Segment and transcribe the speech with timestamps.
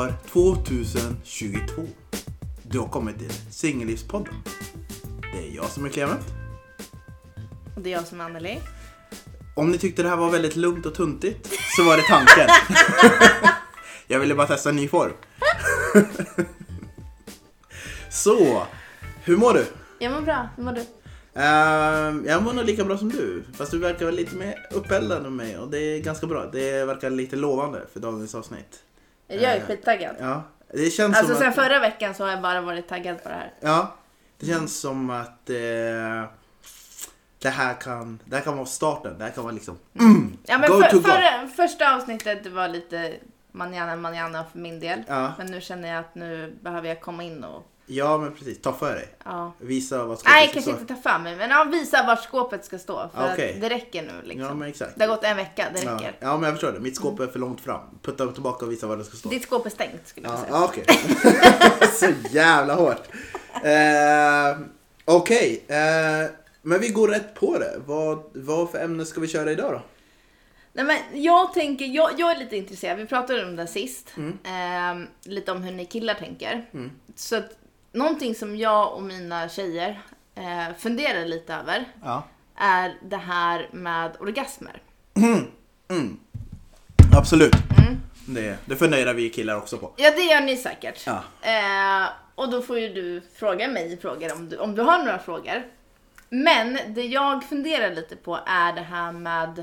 [0.00, 1.82] år 2022.
[2.62, 4.34] Du har kommit till Singellivspodden.
[5.32, 6.24] Det är jag som är Clement.
[7.76, 8.60] Och det är jag som är Anneli.
[9.56, 12.48] Om ni tyckte det här var väldigt lugnt och tuntigt så var det tanken.
[14.06, 15.12] jag ville bara testa en ny form.
[18.10, 18.66] så,
[19.24, 19.66] hur mår du?
[19.98, 20.84] Jag mår bra, hur mår du?
[21.40, 25.36] Ehm, jag mår nog lika bra som du, fast du verkar lite mer uppeldad än
[25.36, 26.46] mig och det är ganska bra.
[26.52, 28.82] Det verkar lite lovande för dagens avsnitt.
[29.30, 30.16] Jag är Eh, skittaggad.
[30.20, 31.54] Ja, det känns Alltså som sen att...
[31.54, 33.52] förra veckan så har jag bara varit taggad på det här.
[33.60, 33.94] Ja,
[34.38, 36.24] det känns som att eh,
[37.38, 39.18] det, här kan, det här kan vara starten.
[39.18, 42.68] Det här kan vara liksom mm, Ja men go för, to förra, första avsnittet var
[42.68, 43.12] lite
[43.52, 45.02] manana manana för min del.
[45.08, 45.32] Ja.
[45.38, 48.60] Men nu känner jag att nu behöver jag komma in och Ja, men precis.
[48.60, 49.08] Ta för dig.
[49.24, 49.52] ja.
[49.58, 50.80] Visa vad skåpet Nej ska kanske stå.
[50.80, 53.10] inte ta fram mig men ja, visa var skåpet ska stå.
[53.14, 53.54] För Okej.
[53.54, 54.46] att det räcker nu liksom.
[54.46, 54.92] Ja, men exakt.
[54.96, 55.94] Det har gått en vecka, det Ja.
[55.94, 56.16] räcker.
[56.20, 56.80] ja, men jag förstår det.
[56.80, 57.80] Mitt skåp är för långt fram.
[58.02, 59.28] Putta tillbaka och visa var det ska stå.
[59.28, 60.50] Ditt skåp är stängt skulle jag Ja, säga.
[60.52, 60.84] ja, okej.
[61.92, 63.02] Så jävla hårt.
[63.54, 64.58] Eh,
[65.04, 66.30] okej, eh,
[66.62, 67.80] men vi går rätt på det.
[67.86, 69.82] Vad, vad för ämne ska vi köra idag då?
[70.72, 74.12] Nej, men jag tänker, jag, jag är lite intresserad, vi pratade om det sist.
[74.16, 74.38] Mm.
[74.44, 76.64] Ehm, lite om hur ni killar tänker.
[77.16, 77.50] Så att
[77.92, 80.00] någonting som jag och mina tjejer
[80.34, 82.22] eh, funderar lite över Ja.
[82.56, 84.82] är det här med orgasmer.
[87.16, 87.54] Absolut.
[87.78, 88.00] Mm.
[88.26, 89.92] Det, det funderar vi killar också på.
[89.96, 91.06] Ja, det gör ni säkert.
[91.06, 91.22] Ja.
[91.42, 95.18] Eh, och då får ju du fråga mig frågor om du, om du har några
[95.18, 95.66] frågor.
[96.28, 99.62] Men det jag funderar lite på är det här med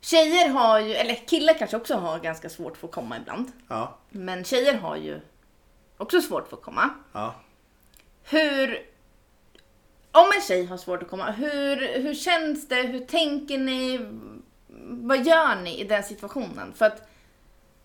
[0.00, 3.52] Tjejer har ju, eller killar kanske också har ganska svårt för att komma ibland.
[3.68, 3.98] Ja.
[4.10, 5.20] Men tjejer har ju
[6.02, 6.90] också svårt för att komma.
[7.12, 7.34] Ja.
[8.22, 8.86] Hur...
[10.12, 12.82] Om en tjej har svårt att komma, hur, hur känns det?
[12.82, 14.08] Hur tänker ni?
[14.88, 16.72] Vad gör ni i den situationen?
[16.72, 17.08] För att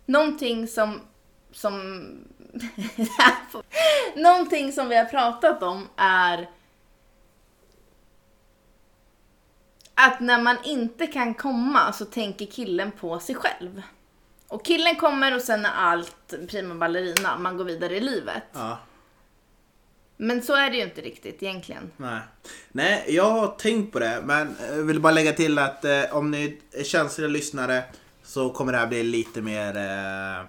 [0.05, 1.01] någonting som...
[1.51, 2.07] som
[4.15, 6.49] någonting som vi har pratat om är
[9.93, 13.81] att när man inte kan komma så tänker killen på sig själv.
[14.47, 18.43] Och killen kommer och sen är allt prima ballerina, man går vidare i livet.
[18.53, 18.77] ja.
[20.19, 21.91] Men så är det ju inte riktigt egentligen.
[21.97, 22.19] Nej.
[22.71, 26.31] Nej, jag har tänkt på det, men jag vill bara lägga till att eh, om
[26.31, 27.83] ni är känsliga lyssnare
[28.23, 30.45] så kommer det här bli lite mer eh,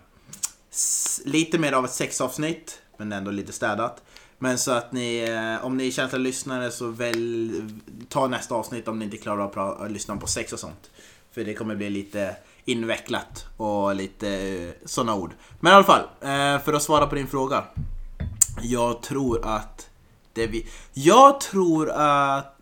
[1.25, 4.03] lite mer av ett sexavsnitt, men ändå lite städat.
[4.39, 7.53] Men så att ni, eh, om ni är känsliga lyssnare så väl,
[8.09, 10.91] ta nästa avsnitt om ni inte klarar av att lyssna på sex och sånt.
[11.33, 12.37] För det kommer bli lite
[12.69, 15.33] invecklat och lite eh, sådana ord.
[15.61, 17.65] Men i alla fall, eh, för att svara på din fråga.
[18.63, 19.91] Jag tror att
[20.33, 20.67] det vi...
[20.93, 22.55] Jag tror att...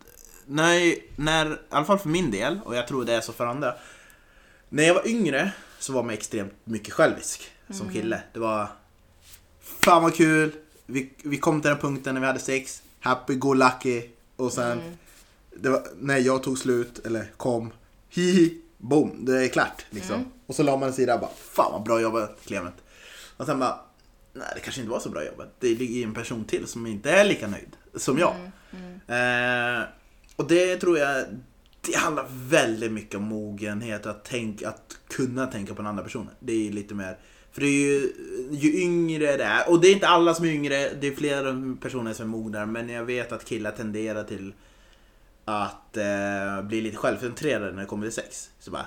[0.45, 3.45] När, när, I alla fall för min del, och jag tror det är så för
[3.45, 3.73] andra.
[4.69, 8.21] När jag var yngre så var man extremt mycket självisk som kille.
[8.33, 8.67] Det var...
[9.61, 10.51] Fan vad kul!
[10.85, 12.81] Vi, vi kom till den punkten när vi hade sex.
[12.99, 14.01] Happy go lucky.
[14.35, 14.81] Och sen...
[15.59, 17.71] Det var, när jag tog slut, eller kom.
[18.09, 18.61] Hihi!
[18.77, 19.25] Boom!
[19.25, 20.31] Det är klart liksom.
[20.45, 22.75] Och så la man en sida och bara Fan vad bra jobbat Clement.
[23.37, 23.79] Och sen bara
[24.33, 25.55] Nej, det kanske inte var så bra jobbat.
[25.59, 28.35] Det ligger en person till som inte är lika nöjd som jag.
[29.07, 29.83] Eh,
[30.35, 31.25] och det tror jag,
[31.81, 36.33] det handlar väldigt mycket om mogenhet, att, tänk, att kunna tänka på den andra personen.
[36.39, 37.17] Det är lite mer,
[37.51, 38.13] för det är ju,
[38.51, 41.75] ju yngre det är, och det är inte alla som är yngre, det är flera
[41.81, 44.53] personer som är mognare, men jag vet att killar tenderar till
[45.47, 48.49] att eh, bli lite självcentrerade när det kommer till sex.
[48.59, 48.85] Så bara,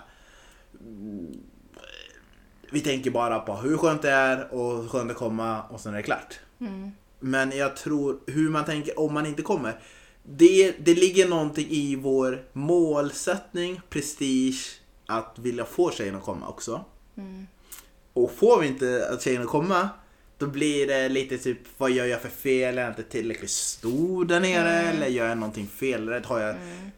[2.71, 5.93] vi tänker bara på hur skönt det är och hur skönt det komma och sen
[5.93, 6.41] är det klart.
[7.21, 9.81] Men jag tror hur man tänker om man inte kommer.
[10.23, 16.85] Det, det ligger någonting i vår målsättning, prestige, att vilja få tjejen att komma också.
[18.13, 19.89] Och får vi inte att tjejen att komma,
[20.41, 22.79] då blir det lite typ, vad gör jag för fel?
[22.79, 24.71] Är jag inte tillräckligt stor där nere?
[24.71, 26.09] Eller gör jag någonting fel?
[26.09, 26.51] Eller Har jag,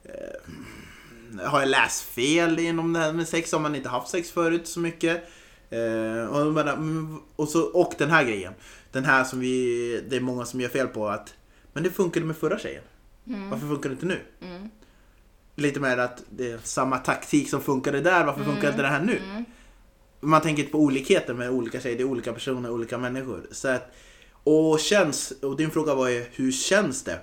[0.04, 3.52] eh, har jag läst fel inom det här med sex?
[3.52, 5.24] Har man inte haft sex förut så mycket?
[5.70, 8.52] Eh, och, mm, och, så, och den här grejen.
[8.92, 11.34] Den här som vi, det är många som gör fel på att
[11.72, 12.82] Men det funkade med förra tjejen.
[13.50, 14.20] Varför funkar det inte nu?
[15.56, 19.02] Lite mer att det är samma taktik som funkade där, varför funkar inte det här
[19.02, 19.20] nu?
[20.24, 23.46] Man tänker på olikheter med olika tjejer, det är olika personer, olika människor.
[23.50, 23.92] Så att,
[24.44, 27.18] och känns, och din fråga var ju hur känns det?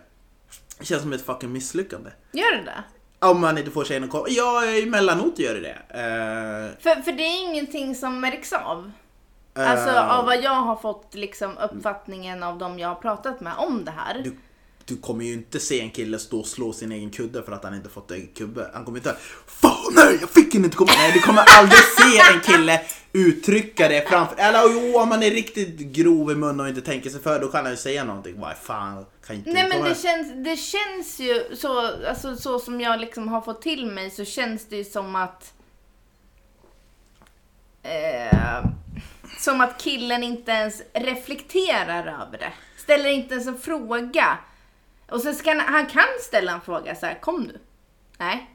[0.79, 2.09] Det känns som ett fucking misslyckande.
[2.31, 2.83] Gör det det?
[3.27, 4.25] Om man inte får tjejen att komma.
[4.29, 5.99] Ja, emellanåt gör det det.
[5.99, 8.91] Eh, För, för det är ingenting som märks av.
[9.57, 13.53] eh, Alltså av vad jag har fått liksom uppfattningen av de jag har pratat med
[13.57, 14.21] om det här.
[14.23, 14.37] Du-
[14.89, 17.63] du kommer ju inte se en kille stå och slå sin egen kudde för att
[17.63, 18.71] han inte fått en kubbe.
[18.73, 19.15] Han kommer inte
[19.47, 20.91] Fan nej, jag fick inte komma.
[20.97, 22.81] Nej, du kommer aldrig se en kille
[23.13, 24.35] uttrycka det framför.
[24.37, 27.47] Eller jo, om man är riktigt grov i munnen och inte tänker sig för, då
[27.47, 28.39] kan han ju säga någonting.
[28.39, 32.81] Vad fan, kan inte Nej men det känns, det känns ju så, alltså så som
[32.81, 35.53] jag liksom har fått till mig så känns det ju som att
[37.83, 38.65] eh,
[39.37, 42.53] som att killen inte ens reflekterar över det.
[42.77, 44.37] Ställer inte ens en fråga.
[45.11, 47.59] Och sen ska han, kan ställa en fråga så här, kom du?
[48.17, 48.49] Nej.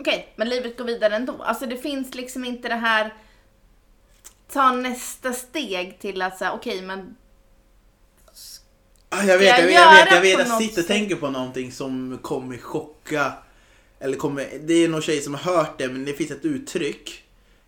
[0.00, 1.42] Okej, men livet går vidare ändå.
[1.42, 3.14] Alltså det finns liksom inte det här
[4.52, 7.16] ta nästa steg till att säga okej men
[9.14, 10.48] Ah, jag vet, jag jag vet, jag vet, jag vet.
[10.48, 13.32] Jag sitter och tänker på någonting som kommer chocka.
[13.98, 17.21] Eller kommer, det är någon tjej som har hört det, men det finns ett uttryck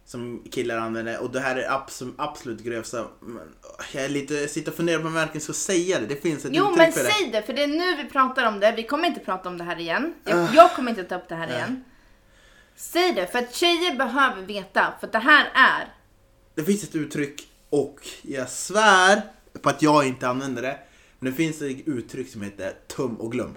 [0.06, 3.06] som killar använder och det här är absolut, absolut grövsta.
[3.20, 3.42] Men,
[3.92, 6.06] Jag är lite, jag sitter och funderar på om jag verkligen ska säga det.
[6.06, 7.10] Det finns ett Jo uttryck men för det.
[7.10, 8.72] säg det, för det är nu vi pratar om det.
[8.76, 10.14] Vi kommer inte prata om det här igen.
[10.24, 10.48] Jag, Ah.
[10.54, 11.56] jag kommer inte ta upp det här Nej.
[11.56, 11.84] igen.
[12.76, 14.94] Säg det, för att tjejer behöver veta.
[15.00, 15.88] För att det här är...
[16.54, 19.22] Det finns ett uttryck och jag svär
[19.62, 20.78] på att jag inte använder det.
[21.18, 23.56] Men det finns ett uttryck som heter tum och glöm.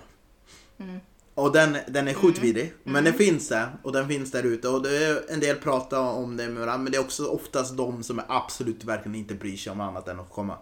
[1.38, 1.46] Mm.
[1.46, 2.74] Och den, den är sjukt vidrig.
[2.84, 4.68] Men det finns det och den finns där ute.
[4.70, 6.78] Och det är en del pratar om det med varandra.
[6.84, 10.08] Men det är också oftast de som är absolut verkligen inte bryr sig om annat
[10.08, 10.58] än att komma.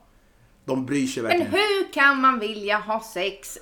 [0.65, 1.51] De bryr sig Men verkligen.
[1.51, 3.57] hur kan man vilja ha sex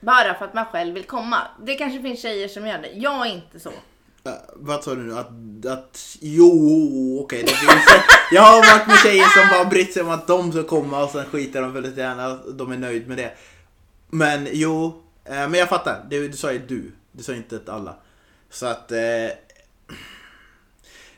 [0.00, 1.38] bara för att man själv vill komma?
[1.66, 2.90] Det kanske finns tjejer som gör det.
[2.94, 3.70] Jag är inte så.
[4.24, 5.18] Äh, vad sa du nu?
[5.18, 7.84] Att, att jo, okej finns
[8.32, 11.10] Jag har varit med tjejer som bara brytt sig om att de ska komma och
[11.10, 12.34] sen skiter de väldigt gärna.
[12.34, 13.32] De är nöjd med det.
[14.10, 16.06] Men jo, Eh, men jag fattar.
[16.10, 16.92] du, du sa ju du.
[17.12, 17.96] Du sa inte att alla.
[18.50, 18.92] Så att...
[18.92, 19.28] Eh,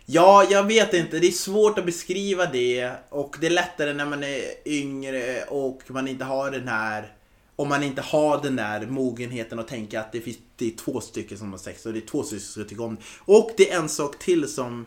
[0.07, 1.19] ja, jag vet inte.
[1.19, 2.93] Det är svårt att beskriva det.
[3.09, 7.13] Och det är lättare när man är yngre och man inte har den här...
[7.57, 11.01] Om man inte har den där mogenheten och tänka att det, finns, det är två
[11.01, 13.03] stycken som har sex och det är två stycken som ska tycka om det.
[13.25, 14.87] Och det är en sak till som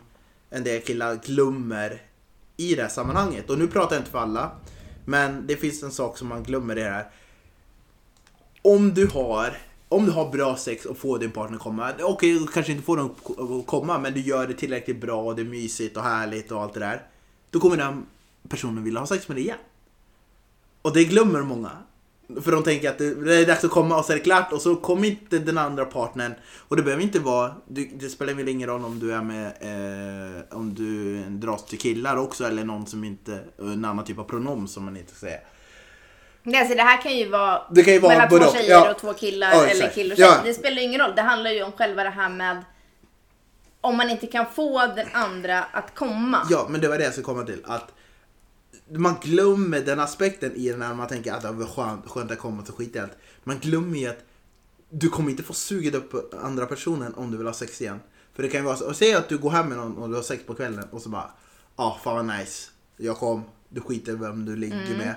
[0.50, 2.02] en del killar glömmer
[2.56, 3.50] i det här sammanhanget.
[3.50, 4.50] Och nu pratar jag inte för alla.
[5.04, 7.10] Men det finns en sak som man glömmer i det här.
[8.62, 9.56] Om du har
[9.92, 12.96] om du har bra sex och får din partner komma, okej okay, kanske inte får
[12.96, 13.14] dem
[13.60, 16.62] att komma men du gör det tillräckligt bra och det är mysigt och härligt och
[16.62, 17.02] allt det där.
[17.50, 18.06] Då kommer den
[18.48, 19.58] personen vilja ha sex med dig igen.
[20.82, 21.70] Och det glömmer många.
[22.40, 24.62] För de tänker att det är dags att komma och så är det klart och
[24.62, 26.34] så kommer inte den andra partnern.
[26.68, 29.46] Och det behöver inte vara, det, det spelar väl ingen roll om du är med,
[29.46, 34.24] eh, om du dras till killar också eller någon som inte, en annan typ av
[34.24, 35.40] pronom som man inte säger.
[36.42, 38.70] Nej, Alltså, det här kan ju vara Det kan ju vara mellan både två tjejer
[38.70, 38.90] ja.
[38.90, 39.94] och två killar Ja, eller exakt.
[39.94, 40.26] kill och tjej.
[40.26, 40.40] Ja.
[40.44, 41.12] Det spelar ju ingen roll.
[41.16, 42.64] Det handlar ju om själva det här med
[43.80, 46.46] om man inte kan få den andra att komma.
[46.50, 47.62] Ja, men det var det jag skulle komma till.
[47.64, 47.92] Att
[48.88, 52.64] man glömmer den aspekten i när man tänker att det var skönt, skönt att komma
[52.64, 53.16] så skit i allt.
[53.44, 54.24] Man glömmer ju att
[54.90, 58.00] du kommer inte få suget upp andra personen om du vill ha sex igen.
[58.34, 60.08] För det kan ju vara så, och säg att du går hem med någon och
[60.08, 61.30] du har sex på kvällen och så bara,
[61.76, 65.14] ja ah, fan vad nice, jag kom, du skiter vem du ligger med.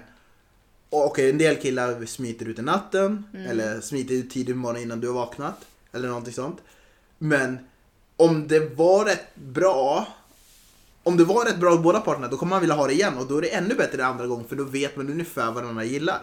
[1.03, 4.99] Okej, en del killar smiter ut i natten eller smiter ut tidigt på morgonen innan
[4.99, 5.65] du har vaknat.
[5.91, 6.57] Eller någonting sånt.
[7.17, 7.57] Men
[8.17, 10.07] om det var rätt bra
[11.03, 13.17] om det var rätt bra i båda parterna då kommer man vilja ha det igen
[13.17, 15.69] och då är det ännu bättre andra gången för då vet man ungefär vad den
[15.69, 16.19] andra gillar.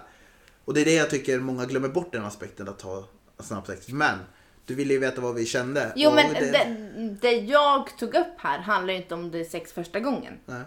[0.65, 3.05] Och det är det jag tycker många glömmer bort den aspekten att ha
[3.39, 3.89] snabbsex.
[3.89, 4.19] Men
[4.67, 5.93] du ville ju veta vad vi kände.
[5.97, 9.73] Jo men det, det, det jag tog upp här handlar ju inte om det sex
[9.73, 10.35] första gången.
[10.47, 10.63] nej,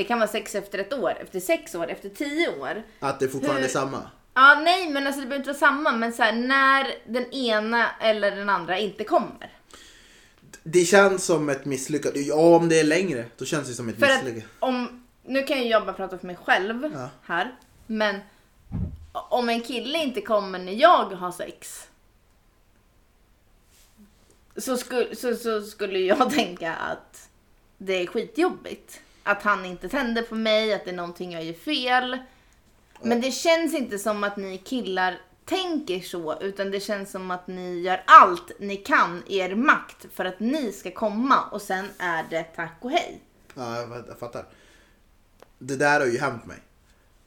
[0.00, 2.82] Det kan vara sex efter ett år, efter sex år, efter tio år.
[3.00, 4.10] att det fortfarande Hur- är samma.
[4.34, 5.92] Ja, nej, men alltså det behöver inte vara samma.
[5.92, 9.52] Men så här, när den ena eller den andra inte kommer.
[10.62, 12.20] Det känns som ett misslyckande.
[12.20, 14.42] Ja, om det är längre då känns det som ett misslyckande.
[14.58, 17.08] om, nu kan jag bara prata för mig själv Ja.
[17.22, 17.54] här.
[17.86, 18.20] Men
[19.12, 21.88] om en kille inte kommer när jag har sex.
[24.56, 27.28] Så skulle, så, så skulle jag tänka att
[27.78, 29.00] det är skitjobbigt.
[29.22, 32.18] Att han inte tänder på mig, att det är någonting jag gör fel.
[33.02, 37.46] Men det känns inte som att ni killar tänker så, utan det känns som att
[37.46, 41.86] ni gör allt ni kan i er makt för att ni ska komma och sen
[41.98, 43.20] är det tack och hej.
[43.54, 44.44] Ja, jag, jag fattar.
[45.58, 46.58] Det där har ju hänt mig.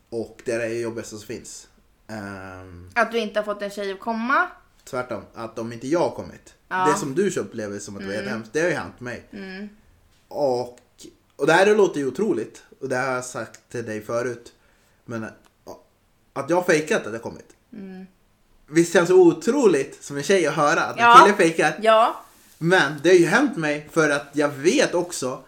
[0.10, 1.68] Och det är det jobbigaste som finns.
[2.08, 4.48] Ehm, Att du inte har fått en tjej att komma.
[4.84, 6.54] tvärtom, att om inte jag har kommit.
[6.70, 6.86] Ja.
[6.94, 8.18] Det som du upplever som att det Mm.
[8.18, 9.24] jättehemskt, det har ju hänt mig.
[10.28, 10.80] Och,
[11.36, 12.63] och det här låter ju otroligt.
[12.82, 14.54] Och det har jag sagt till dig förut.
[15.06, 15.25] Men
[16.34, 17.46] att jag fejkat att jag kommit.
[18.68, 21.22] Visst känns det otroligt som en tjej att höra att en Ja.
[21.25, 21.80] kille fejkar.
[21.82, 22.24] Ja,
[22.58, 25.44] Men det har ju hänt mig för att jag vet också,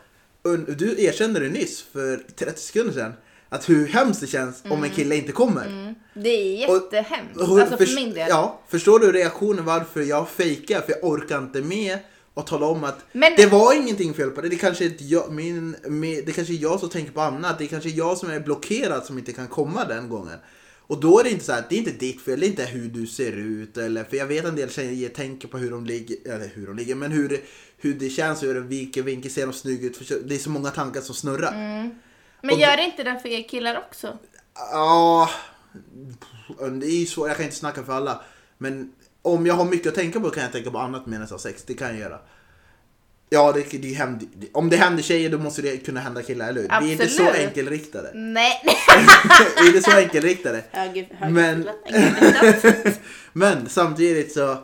[0.78, 3.14] du erkände det nyss för 30 sekunder sedan,
[3.50, 5.66] att hur hemskt det känns om en kille inte kommer.
[5.66, 5.96] Mm.
[6.14, 6.30] Det
[6.64, 7.38] är Och- jättehemskt.
[7.38, 8.28] Och alltså för förs- min del.
[8.30, 10.82] Ja, förstår du reaktionen varför jag fejkar?
[10.82, 12.00] För jag orkar inte med
[12.36, 14.50] att tala om att Men- det var ingenting fel på det.
[14.50, 17.58] Det kanske, är jag, min, med, det kanske är jag som tänker på annat.
[17.58, 20.38] Det är kanske jag som är blockerad som inte kan komma den gången.
[20.88, 22.66] Och då är det inte så här, det är inte ditt fel, det är inte
[22.66, 23.78] hur du ser ut.
[23.78, 26.76] Eller, för jag vet en del tjejer tänker på hur de ligger, eller hur de
[26.78, 27.42] ligger, men hur
[27.78, 29.98] hur det känns, hur vilken vinkel ser de snygg ut.
[29.98, 31.52] För Det är så många tankar som snurrar.
[32.42, 34.18] Men och- gör det inte det för er killar också?
[34.72, 35.30] Ja,
[36.80, 37.28] det är ju svårt.
[37.28, 38.22] Jag kan inte snacka för alla.
[38.58, 38.92] Men
[39.26, 41.38] om jag har mycket att tänka på kan jag tänka på annat medan jag har
[41.38, 41.64] sex.
[41.64, 42.20] Det kan jag göra.
[43.30, 46.62] Ja, det, det händer, om det händer tjejer då måste det kunna hända killar, eller
[46.62, 46.82] hur?
[46.82, 47.48] Vi är inte så Absolut.
[47.48, 48.12] enkelriktade.
[48.14, 48.62] Nej.
[49.62, 50.64] Vi är inte så enkelriktade.
[50.72, 51.70] Höger, höger, Men-
[53.34, 53.70] Men...
[53.70, 54.58] Samtidigt så...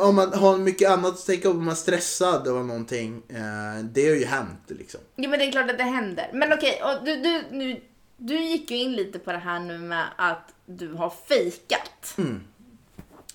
[0.00, 3.22] Om man har mycket annat att tänka på, om man är stressad över någonting.
[3.28, 5.00] Eh, det har ju hänt liksom.
[5.16, 6.30] Jo men det är klart att det händer.
[6.32, 7.80] Men okej, och du, du, nu,
[8.16, 12.14] du gick ju in lite på det här nu med att du har fejkat.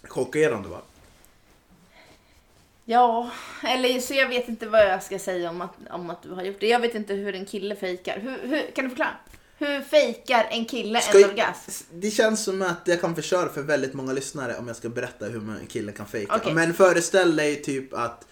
[0.08, 0.82] Chockerande va?
[2.86, 3.32] Ja,
[3.64, 6.44] eller så jag vet inte vad jag ska säga om att, om att du har
[6.44, 6.68] gjort det.
[6.68, 8.20] Jag vet inte hur en kille fejkar.
[8.20, 9.16] Hur, hur, kan du förklara?
[9.58, 11.86] Hur fejkar en kille Ska en orgasm?
[11.94, 15.26] Det känns som att jag kan förstöra för väldigt många lyssnare om jag ska berätta
[15.26, 16.36] hur en kille kan fejka.
[16.36, 16.54] Okej.
[16.54, 18.28] Men föreställ dig typ att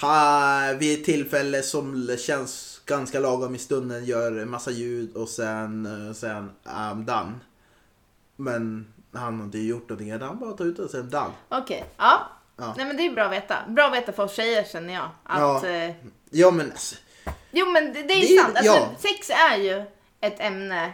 [0.00, 5.28] ha, vid ett tillfälle som känns ganska lagom i stunden gör en massa ljud och
[5.28, 7.32] sen, eh, sen I'm done.
[8.36, 11.30] Men han har inte gjort någonting, han bara tar ut sen done.
[11.48, 12.20] Okej, ja.
[12.56, 12.74] Ja.
[12.76, 13.56] Nej men det är bra att veta.
[13.68, 15.08] Bra att veta för oss tjejer känner jag.
[15.24, 15.68] Att, Ja.
[15.68, 15.94] eh,
[16.30, 16.96] Ja men alltså,
[17.50, 18.56] jo men det, det är Det sant.
[18.56, 18.88] Alltså, ja.
[18.98, 19.84] Sex är ju
[20.20, 20.92] ett ämne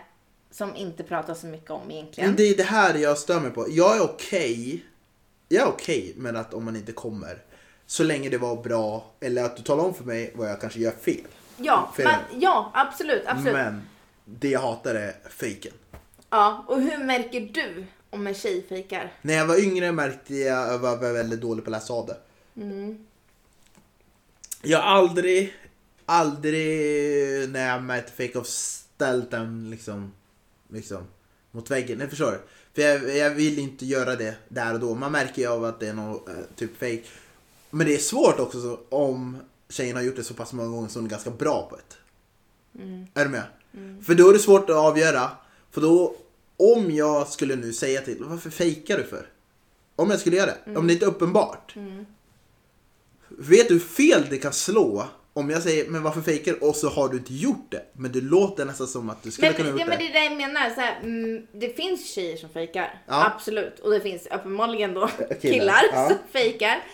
[0.50, 2.36] som inte pratas så mycket om egentligen.
[2.36, 3.66] det är det här jag stör mig på.
[3.68, 4.84] Jag är okej,
[5.48, 7.42] jag är okej med att om man inte kommer.
[7.86, 10.78] Så länge det var bra, eller att du talar om för mig vad jag kanske
[10.80, 11.26] gör fel.
[11.56, 12.04] Ja, Fel.
[12.06, 13.22] men, ja absolut.
[13.26, 13.52] absolut.
[13.52, 13.82] Men
[14.24, 15.72] det jag hatar är fejken.
[16.30, 19.12] Ja, och hur märker du om en tjej fejkar?
[19.22, 22.06] När jag var yngre märkte jag att jag var väldigt dålig på att läsa av
[22.06, 22.16] det.
[24.62, 25.54] Jag har aldrig,
[26.06, 30.12] aldrig när jag märkt fejk av ställt den liksom,
[30.68, 31.06] liksom
[31.50, 31.98] mot väggen.
[31.98, 32.40] Nej, förstår du?
[32.74, 34.94] För jag, jag vill inte göra det där och då.
[34.94, 37.02] Man märker ju av att det är någon eh, typ fake.
[37.70, 39.36] Men det är svårt också så, om
[39.68, 41.96] tjejen har gjort det så pass många gånger som hon är ganska bra på det.
[43.20, 43.44] Är du med?
[44.04, 45.30] För då är det svårt att avgöra.
[45.70, 46.16] För då,
[46.56, 49.26] om jag skulle nu säga till, varför fejkar du för?
[49.96, 51.74] Om jag skulle göra det, om det inte är uppenbart.
[53.28, 55.08] Vet du hur fel det kan slå?
[55.32, 56.58] Om jag säger, men varför fejkar du?
[56.58, 57.82] Och så har du inte gjort det.
[57.92, 60.04] Men det låter nästan som att du skulle Men, kunna ja, gjort men det.
[60.04, 60.70] det är det jag menar.
[60.70, 63.02] Så här, mm, det finns tjejer som fejkar.
[63.06, 63.32] Ja.
[63.34, 63.78] Absolut.
[63.78, 65.08] Och det finns uppenbarligen då
[65.40, 66.08] Killar, killar, ja.
[66.08, 66.84] som fejkar.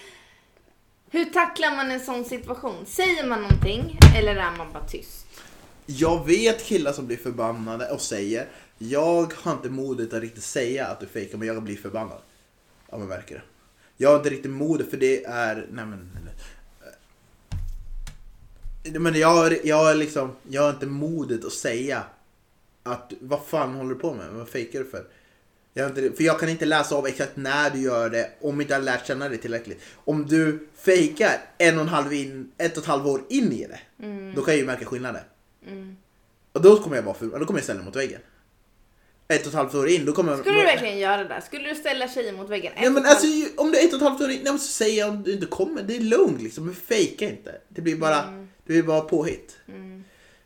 [1.10, 2.86] Hur tacklar man en sån situation?
[2.86, 5.26] Säger man någonting eller är man bara tyst?
[5.86, 8.48] Jag vet killar som blir förbannade och säger,
[8.82, 12.18] jag har inte modet att riktigt säga att du fejkar, men jag blir förbannad.
[12.90, 13.42] Ja men verkar det.
[13.96, 16.10] Jag har inte riktigt modet för det är, nej men.
[18.84, 22.04] eh, Men jag, jag har liksom, jag har inte modet att säga
[22.82, 24.30] att vad fan håller du på med?
[24.32, 25.06] Vad fejkar du för?
[25.74, 28.72] Jag inte, för jag kan inte läsa av exakt när du gör det om inte
[28.72, 29.80] jag har lärt känna dig tillräckligt.
[29.94, 33.66] Om du fejkar en och en halv in, ett och ett halvt år in i
[33.66, 33.80] det,
[34.34, 35.22] då kan jag ju märka skillnaden.
[36.52, 38.20] Och då kommer jag vara ful, då kommer jag ställa mot väggen.
[39.30, 40.36] Ett och ett halvt år in, då kommer.
[40.36, 41.42] Skulle du verkligen göra det?
[41.46, 42.72] Skulle du ställa tjejer mot väggen?
[42.76, 44.72] Nej men alltså om det är ett och ett halvt år in, nej, men så
[44.72, 45.82] säger jag om du inte kommer.
[45.82, 47.54] Det är lugnt liksom, men fejka inte.
[47.68, 48.16] Det blir bara,
[48.66, 49.56] det blir bara påhitt.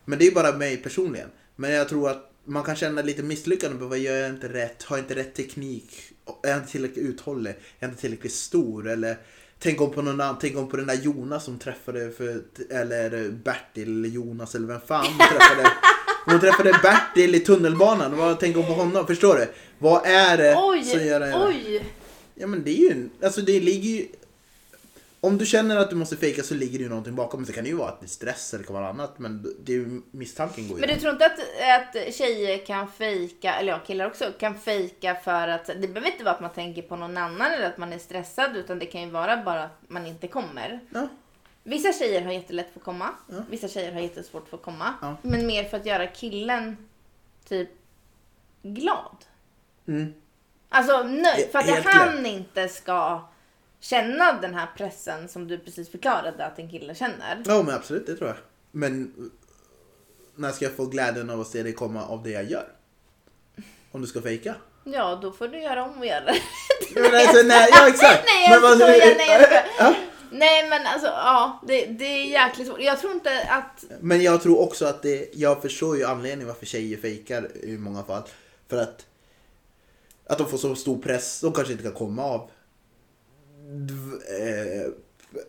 [0.04, 1.28] Men det är bara mig personligen.
[1.56, 4.82] Men jag tror att man kan känna lite misslyckande på vad gör jag inte rätt?
[4.82, 5.96] Har jag inte rätt teknik?
[6.42, 7.50] Är jag inte tillräckligt uthållig?
[7.50, 8.88] Är jag inte tillräckligt stor?
[8.88, 9.16] Eller
[9.58, 13.28] tänk om på någon annan, tänk om på den där Jonas som träffade för, eller
[13.30, 15.70] Bertil eller Jonas eller vem fan träffade.
[16.26, 18.16] Hon träffade Bertil i tunnelbanan.
[18.16, 19.06] Vad tänk om på honom?
[19.06, 19.52] Förstår du?
[19.78, 21.46] Vad är det som gör Oj, det?
[21.46, 21.84] oj!
[22.34, 24.06] Ja men det är ju, alltså det ligger ju...
[25.20, 27.44] Om du känner att du måste fejka så ligger det ju någonting bakom.
[27.44, 29.18] Det kan ju vara att det är stress eller kan vara annat.
[29.18, 30.86] Men det är ju, misstanken går ju.
[30.86, 35.14] Men du tror inte att, att tjejer kan fejka, eller ja killar också, kan fejka
[35.24, 37.92] för att, det behöver inte vara att man tänker på någon annan eller att man
[37.92, 40.80] är stressad utan det kan ju vara bara att man inte kommer.
[40.90, 41.08] Ja.
[41.66, 43.36] Vissa tjejer har jättelätt för att komma, Ja.
[43.50, 44.94] vissa tjejer har jättesvårt för att komma.
[45.00, 45.16] Ja.
[45.22, 46.88] Men mer för att göra killen
[47.48, 47.68] typ
[48.62, 49.16] glad.
[49.88, 50.14] Mm.
[50.68, 53.28] Alltså nöjd, för att Helt han inte ska
[53.80, 57.42] känna den här pressen som du precis förklarade att en kille känner.
[57.46, 58.36] ja men absolut, det tror jag.
[58.70, 59.14] Men
[60.34, 62.68] när ska jag få glädjen av att se det komma av det jag gör?
[63.92, 64.54] Om du ska fejka?
[64.84, 66.36] Ja, då får du göra om och göra det.
[66.94, 68.24] Ja, alltså, nej, ja exakt.
[68.26, 69.94] Nej, jag Men vad- skojar, nej, jag skojar.
[70.34, 72.80] Nej men alltså ja, det, det är jäkligt svårt.
[72.80, 73.84] Jag tror inte att...
[74.00, 78.02] Men jag tror också att det, jag förstår ju anledningen varför tjejer fejkar i många
[78.02, 78.22] fall.
[78.68, 79.06] För att,
[80.26, 82.50] att de får så stor press, de kanske inte kan komma av
[84.40, 84.90] eh,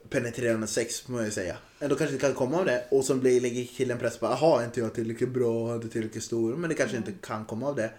[0.10, 1.58] penetrerande sex, må jag säga.
[1.80, 4.62] De kanske inte kan komma av det och så blir, lägger killen press på, jaha,
[4.62, 7.68] är inte jag tillräckligt bra, är inte tillräckligt stor, men det kanske inte kan komma
[7.68, 7.90] av det.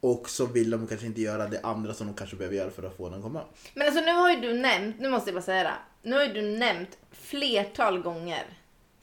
[0.00, 2.82] Och så vill de kanske inte göra det andra som de kanske behöver göra för
[2.82, 3.44] att få den att komma.
[3.74, 5.74] Men alltså nu har ju du nämnt, nu måste jag bara säga det.
[6.02, 8.46] Nu har ju du nämnt flertal gånger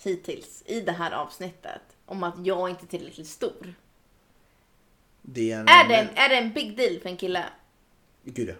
[0.04, 3.74] hittills i det här avsnittet om att jag inte är tillräckligt stor.
[5.22, 5.68] Det är en...
[5.68, 7.46] Är det, en, är det en big deal för en kille?
[8.24, 8.54] Gud ja.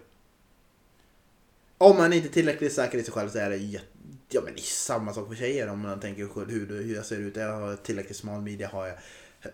[1.78, 3.86] Om man inte är tillräckligt säker i sig själv så är det jätte...
[4.28, 7.16] Ja men det är samma sak för tjejer om man tänker hur, hur jag ser
[7.16, 7.36] ut.
[7.36, 8.96] Jag har tillräckligt smal midja, har jag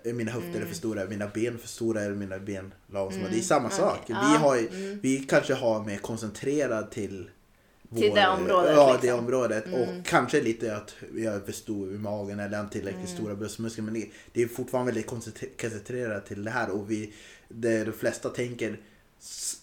[0.05, 3.23] mina höfter är för stora, mina ben för stora eller mina ben lagom små.
[3.31, 3.79] Det är samma okej.
[3.79, 3.99] sak.
[4.07, 7.31] Vi, Ja, har, ju- vi kanske har mer koncentrerad till
[7.97, 9.07] Till det området, Ja, liksom.
[9.09, 9.65] det området.
[9.67, 13.85] Och kanske lite att jag är för stor i magen eller har tillräckligt stora bröstmuskler.
[13.85, 14.11] Men det,
[14.43, 16.71] är fortfarande väldigt koncentre- koncentrerat till det här.
[16.71, 17.13] Och vi,
[17.49, 18.81] det de flesta tänker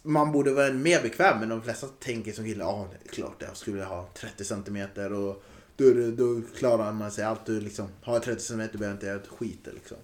[0.03, 3.57] man borde vara mer bekväm men de flesta tänker som kille, ja är klart jag
[3.57, 5.43] skulle ha 30 centimeter och
[5.83, 7.45] då, då, klarar man sig allt.
[7.45, 9.97] Du liksom, har jag 30 centimeter behöver jag inte göra ett skit liksom.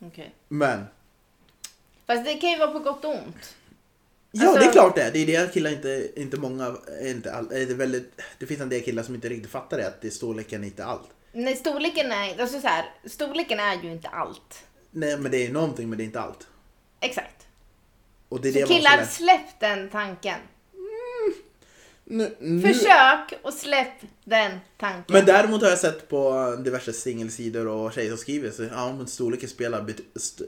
[0.00, 0.34] Okej.
[0.48, 0.84] Men
[2.06, 3.56] Fast det kan ju vara på gott och ont.
[4.30, 5.10] Ja, Alltså- det är klart det.
[5.10, 8.68] Det är det killar inte, inte många, inte all, är det, väldigt, det finns en
[8.68, 11.08] del killar som inte riktigt fattar det, att det är storleken inte allt.
[11.32, 14.64] Nej, storleken är, alltså så här, storleken är ju inte allt.
[14.90, 16.46] Nej, men det är någonting, men det är inte allt.
[17.00, 17.46] Exakt.
[18.28, 20.38] Och det är Så det killar, släpp den tanken.
[22.10, 22.62] Nu, nu.
[22.74, 25.04] Försök och släpp den tanken.
[25.08, 29.06] Men däremot har jag sett på diverse singelsidor och tjejer som skriver så ja, men
[29.06, 29.86] storleken spelar,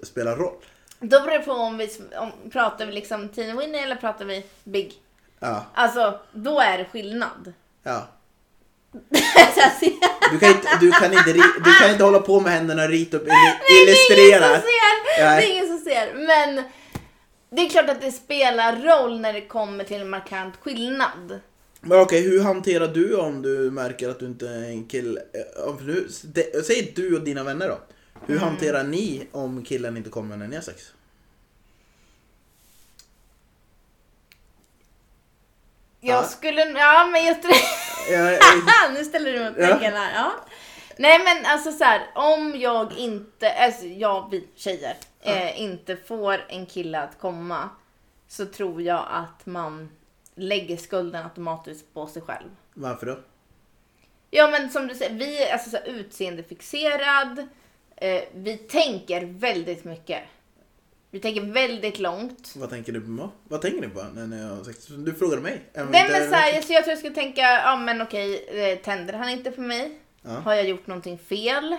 [0.02, 0.54] spelar roll.
[1.00, 4.46] Då beror det på om vi om, pratar vi liksom Teen Winnie eller pratar vi
[4.64, 4.92] Big.
[5.38, 7.52] Ja, Alltså, då är det skillnad.
[7.82, 8.08] ja.
[10.32, 11.32] Du kan inte, du kan inte,
[11.64, 14.54] du kan inte hålla på med händerna och rita upp, Nej, det är ingen illustrera.
[14.54, 15.36] som ser.
[15.36, 16.14] Det är ingen som ser.
[16.14, 16.64] Men
[17.50, 21.40] det är klart att det spelar roll när det kommer till en markant skillnad.
[21.80, 25.20] Men okej, hur hanterar du om du märker att du inte är en kille?
[25.20, 27.78] eh, om du- det- Säg du och dina vänner då.
[28.26, 28.48] Hur Mm.
[28.48, 30.92] hanterar ni om killen inte kommer när ni har sex?
[36.00, 36.22] Jag Ja.
[36.28, 37.54] skulle, ja men jag tror...
[38.10, 38.38] Ja,
[38.94, 39.76] nu ställer du mig Ja.
[39.90, 40.12] här.
[40.14, 40.32] Ja.
[40.96, 46.44] Nej men alltså så här, om jag inte, alltså jag, vi tjejer, eh, inte får
[46.48, 47.68] en kille att komma
[48.28, 49.90] så tror jag att man
[50.34, 52.48] lägger skulden automatiskt på sig själv.
[52.74, 53.18] Varför då?
[54.30, 57.48] Ja men som du säger, vi är alltså så utseendefixerad.
[57.96, 60.22] Eh, vi tänker väldigt mycket.
[61.10, 62.52] Vi tänker väldigt långt.
[62.56, 63.30] Vad tänker du på?
[63.48, 64.86] Vad tänker ni på när ni har sex?
[64.86, 65.60] Du frågade mig.
[65.74, 69.14] Nej men så här, så jag tror jag skulle tänka, ja men okej, eh, tänder
[69.14, 69.98] han inte på mig?
[70.22, 70.30] Ja.
[70.30, 71.76] Har jag gjort någonting fel?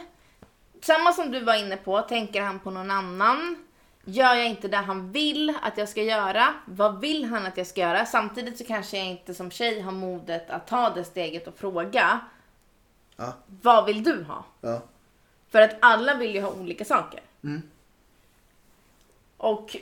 [0.81, 3.65] Samma som du var inne på, tänker han på någon annan?
[4.03, 6.53] Gör jag inte det han vill att jag ska göra?
[6.65, 8.05] Vad vill han att jag ska göra?
[8.05, 12.19] Samtidigt så kanske jag inte som tjej har modet att ta det steget och fråga.
[13.15, 13.33] Ja.
[13.45, 14.45] Vad vill du ha?
[14.61, 14.81] Ja.
[15.49, 17.21] För att alla vill ju ha olika saker.
[17.43, 17.61] Mm.
[19.37, 19.77] Och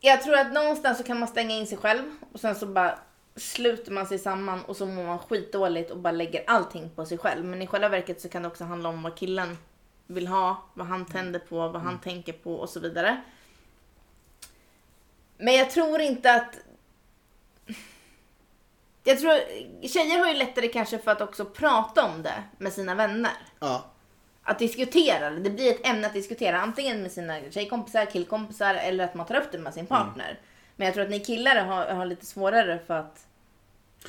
[0.00, 2.98] jag tror att någonstans så kan man stänga in sig själv och sen så bara
[3.36, 7.18] sluter man sig samman och så mår man skitdåligt och bara lägger allting på sig
[7.18, 7.44] själv.
[7.44, 9.56] Men i själva verket så kan det också handla om vad killen
[10.06, 13.22] vill ha, vad han tänder på, vad han tänker på och så vidare.
[15.36, 16.58] Men jag tror inte att...
[19.04, 19.32] Jag tror
[19.88, 23.84] tjejer har ju lättare kanske för att också prata om det med sina vänner Ja.
[24.42, 25.50] att diskutera det.
[25.50, 29.52] Blir ett ämne att diskutera antingen med sina tjejkompisar, killkompisar eller att man tar upp
[29.52, 30.38] det med sin partner.
[30.76, 33.26] Men jag tror att ni killar har, har lite svårare för att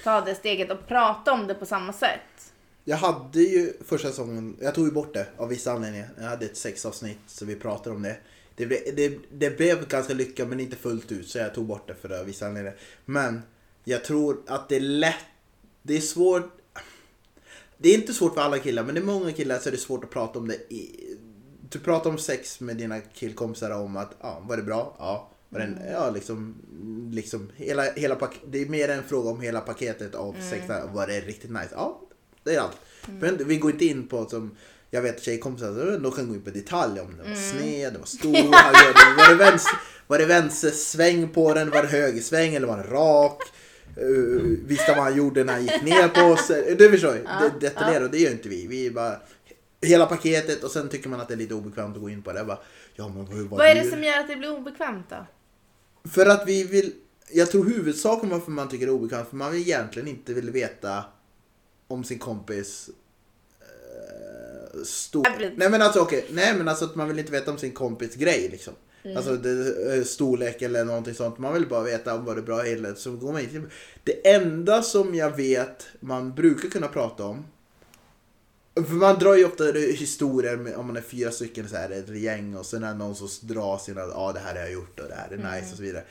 [0.04, 2.54] ta det steget och prata om det på samma sätt.
[2.88, 6.10] Jag hade ju första säsongen, jag tog ju bort det av vissa anledningar.
[6.18, 8.18] Jag hade ett sexavsnitt så vi pratade om det.
[8.56, 11.88] Det, ble, det, det blev ganska lyckat men inte fullt ut så jag tog bort
[11.88, 12.78] det för det av vissa anledningar.
[13.06, 13.42] Men
[13.84, 15.26] jag tror att det är lätt,
[15.82, 16.52] det är svårt.
[17.78, 19.78] Det är inte svårt för alla killar men det är många killar så är det
[19.78, 20.74] svårt att prata om det.
[20.74, 21.18] I,
[21.70, 24.96] du pratar om sex med dina killkompisar om att ja, var det bra?
[25.00, 25.32] Ja.
[25.50, 26.56] Var det, ja liksom,
[27.12, 30.68] liksom hela, hela det är mer en fråga om hela paketet av sex.
[30.94, 31.70] Var det riktigt nice?
[31.72, 32.02] Ja,
[32.46, 32.78] det är allt.
[33.20, 34.56] Men vi går inte in på som
[34.92, 38.08] jag vet tjejkompisar, de kan gå in på detalj om den var sned, den var
[38.08, 38.32] stor,
[39.18, 43.42] var, det vänster, var det vänstersväng på den, var det högersväng eller var den rak?
[44.02, 46.76] Uh, visste vad han gjorde när han gick ner på sig.
[46.76, 48.68] Du förstår ju, det, detaljerat och det gör inte vi.
[48.68, 49.16] Vi bara
[49.82, 52.34] hela paketet och sen tycker man att det är lite obekvämt att gå in på
[52.34, 52.44] det.
[52.44, 52.60] Bara,
[52.96, 55.26] ja, men hur var Vad är det som gör att det blir obekvämt då?
[56.10, 56.94] För att vi vill,
[57.34, 60.50] jag tror huvudsaken varför man tycker det är obekvämt, för man vill egentligen inte vill
[60.50, 61.04] veta
[61.88, 62.90] om sin kompis
[63.60, 65.28] eh, stor...
[65.58, 68.16] Nej men alltså okej, nej men alltså att man vill inte veta om sin kompis
[68.16, 68.74] grej liksom.
[69.04, 69.18] Mm.
[69.18, 71.38] Alltså det, eh, storlek eller någonting sånt.
[71.38, 73.62] Man vill bara veta om vad det är bra eller så går man inte.
[74.04, 77.46] Det enda som jag vet man brukar kunna prata om.
[78.76, 82.10] För man drar ju ofta historier med, om man är fyra stycken så här, ett
[82.10, 84.72] gäng och sen är det någon som drar sina, ja ah, det här har jag
[84.72, 85.52] gjort och det här är Mm.
[85.56, 86.04] nice och så vidare.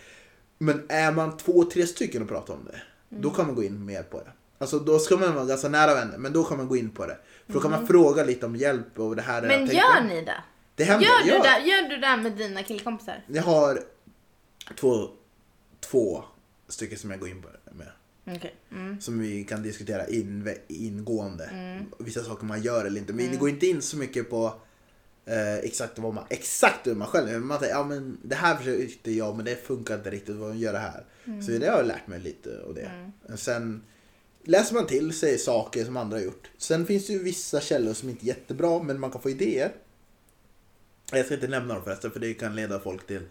[0.58, 3.36] Men är man två, tre stycken och pratar om det, då Mm.
[3.36, 4.32] kan man gå in mer på det.
[4.58, 7.06] Alltså då ska man vara ganska nära vänner, men då kan man gå in på
[7.06, 7.18] det.
[7.46, 9.64] För då kan man fråga lite om hjälp och det här är Mm.
[9.64, 10.42] Men jag gör ni det?
[10.74, 11.06] Det händer.
[11.06, 11.42] Gör du, ja.
[11.42, 13.24] det, gör du det med dina killkompisar?
[13.26, 13.80] Jag har
[14.76, 15.08] två,
[15.80, 16.24] två
[16.68, 17.88] stycken som jag går in på med.
[18.36, 18.54] Okej.
[18.72, 19.00] Mm.
[19.00, 21.44] Som vi kan diskutera in, ingående.
[21.44, 21.84] Mm.
[21.98, 23.12] Vissa saker man gör eller inte.
[23.12, 24.54] Men det går inte in så mycket på
[25.26, 28.56] eh, exakt vad man, exakt hur man själv men Man säger, ja men det här
[28.56, 31.04] försökte jag men det funkar inte riktigt, vad gör det här?
[31.42, 33.10] Så det har jag lärt mig lite av det.
[33.36, 33.82] Sen
[34.44, 36.50] läser man till sig saker som andra har gjort.
[36.58, 39.72] Sen finns det ju vissa källor som inte är jättebra men man kan få idéer.
[41.12, 43.22] Jag ska inte nämna dem förresten för det kan leda folk till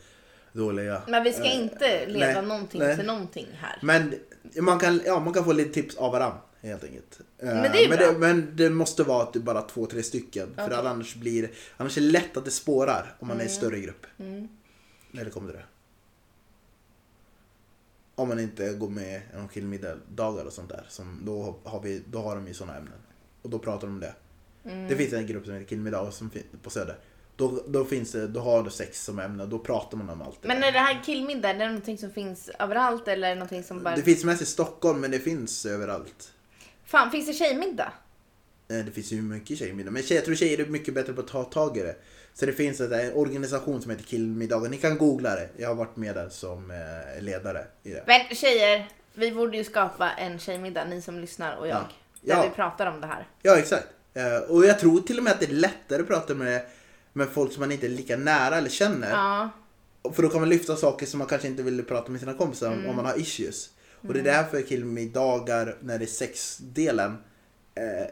[0.53, 1.01] dåliga...
[1.07, 2.97] Men vi ska eh, inte leda nej, någonting nej.
[2.97, 3.79] till någonting här.
[3.81, 4.15] Men
[4.59, 7.19] man kan, ja, man kan få lite tips av varandra helt enkelt.
[7.37, 8.11] Eh, Men det är men, bra.
[8.11, 10.55] det, men det måste vara att är bara två, tre stycken.
[10.55, 10.77] För Okej.
[10.77, 14.05] annars blir annars är det lätt att det spårar om man är i större grupp.
[14.19, 14.47] Mm.
[15.11, 15.65] När det kommer till det.
[18.15, 20.85] Om man inte går med någon killmiddagar och sånt där.
[20.89, 22.99] Som, då, har vi, då har de ju såna ämnen.
[23.41, 24.15] Och då pratar de om det.
[24.65, 24.87] Mm.
[24.87, 26.97] Det finns en grupp som heter killmiddagar som på Söder.
[27.35, 30.41] Då, då, finns det, då har du sex som ämne då pratar man om allt
[30.41, 30.67] det Men där.
[30.67, 33.83] är det här killmiddag, är det någonting som finns överallt eller är det någonting som
[33.83, 33.95] bara...
[33.95, 36.33] Det finns mest i Stockholm men det finns överallt.
[36.85, 37.93] Fan, finns det tjejmiddag?
[38.69, 39.91] Eh, Det finns ju mycket tjejmiddag.
[39.91, 41.95] Men jag tror tjejer är mycket bättre på att ta tag i det.
[42.33, 44.71] Så det finns en en organisation som heter Killmiddagen.
[44.71, 45.49] Ni kan googla det.
[45.57, 48.03] Jag har varit med där som eh, ledare i det.
[48.07, 51.75] Men tjejer, vi borde ju skapa en tjejmiddag, ni som lyssnar och jag.
[51.75, 51.87] Ja.
[52.21, 52.43] Där Ja.
[52.49, 53.27] vi pratar om det här.
[53.41, 53.87] Ja, exakt.
[54.13, 56.61] Eh, Och jag tror till och med att det är lättare att prata med,
[57.13, 59.09] med folk som man inte är lika nära eller känner.
[59.11, 59.49] Ja.
[60.13, 62.71] För då kan man lyfta saker som man kanske inte vill prata med sina kompisar
[62.71, 63.69] om, om man har issues.
[64.07, 67.17] Och det är därför killmiddagar, när det är sexdelen, eh,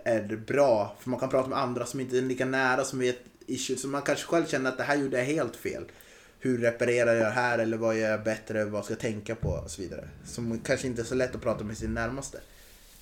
[0.04, 0.96] är det bra.
[1.00, 3.82] För man kan prata med andra som inte är lika nära, som vet issues.
[3.82, 5.84] Så man kanske själv känner att det här gjorde jag helt fel.
[6.40, 9.50] Hur reparerar jag det här eller vad gör jag bättre, vad ska jag tänka på
[9.50, 10.08] och så vidare.
[10.26, 12.40] Som kanske inte är så lätt att prata med sin närmaste.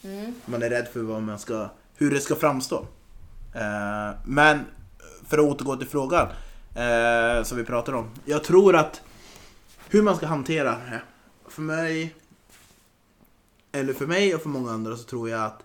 [0.04, 0.34] Mm.
[0.46, 2.88] Man är rädd för vad man ska, hur det ska framstå.
[3.56, 4.60] Eh, men
[5.28, 6.28] för att återgå till frågan
[6.76, 8.10] eh, som vi pratar om.
[8.26, 9.02] Jag tror att
[9.90, 11.02] hur man ska hantera det.
[11.48, 12.16] För mig,
[13.72, 15.64] eller för mig och för många andra så tror jag att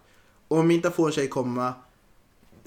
[0.59, 1.75] om inte får en tjej komma,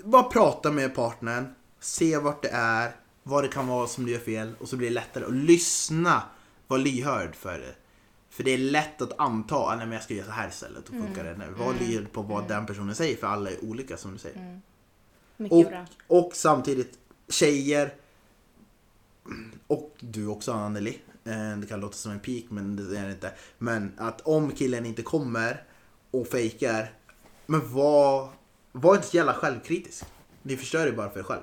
[0.03, 1.47] bara prata med partnern,
[1.79, 2.91] se vart det är,
[3.23, 5.25] vad det kan vara som du gör fel och så blir det lättare.
[5.25, 6.21] Och lyssna,
[6.67, 7.75] var lyhörd för det.
[8.29, 10.95] För det är lätt att anta att men jag ska göra så här istället och
[10.95, 11.35] funkar det.
[11.37, 14.61] Nej, var lyhörd på vad den personen säger för alla är olika som du säger.
[15.37, 15.85] Mycket Och, bra.
[16.07, 16.97] och samtidigt
[17.29, 17.93] tjejer
[19.67, 20.99] och du också Anneli.
[21.25, 23.31] Eh, Det kan låta som en pik men det är det inte.
[23.57, 25.63] Men att om killen inte kommer
[26.11, 26.91] och fejkar.
[27.49, 28.29] Men var,
[28.71, 30.03] var inte så jävla självkritisk.
[30.41, 31.41] Ni förstör det bara för er själv.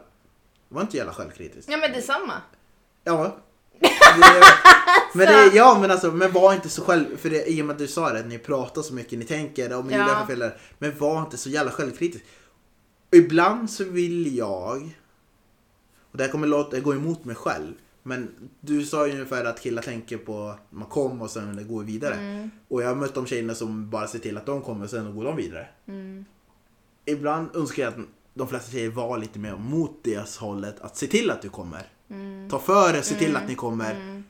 [0.68, 1.68] Var inte så jävla självkritisk.
[1.70, 2.32] Ja men detsamma.
[3.04, 3.36] Ja.
[5.14, 7.66] Det, men det, ja men alltså, men var inte så själv, för det, i och
[7.66, 10.06] med att du sa det, ni pratar så mycket, ni tänker, om ni Ja.
[10.20, 10.58] för fel där.
[10.78, 12.24] Men var inte så jävla självkritisk.
[13.10, 14.96] Ibland så vill jag,
[16.10, 17.74] och det här kommer låta, gå emot mig själv,
[18.06, 21.82] men du sa ju ungefär att killar tänker på att man kommer och sen går
[21.84, 22.14] vidare.
[22.14, 22.50] Mm.
[22.68, 25.16] Och jag har mött de tjejerna som bara ser till att de kommer och sen
[25.16, 25.66] går de vidare.
[25.86, 26.24] Mm.
[27.04, 27.98] Ibland önskar jag att
[28.34, 31.82] de flesta tjejer var lite mer mot deras hållet, att se till att du kommer.
[32.10, 32.50] Mm.
[32.50, 33.94] Ta för er, se till att ni kommer.
[33.94, 34.24] Mm.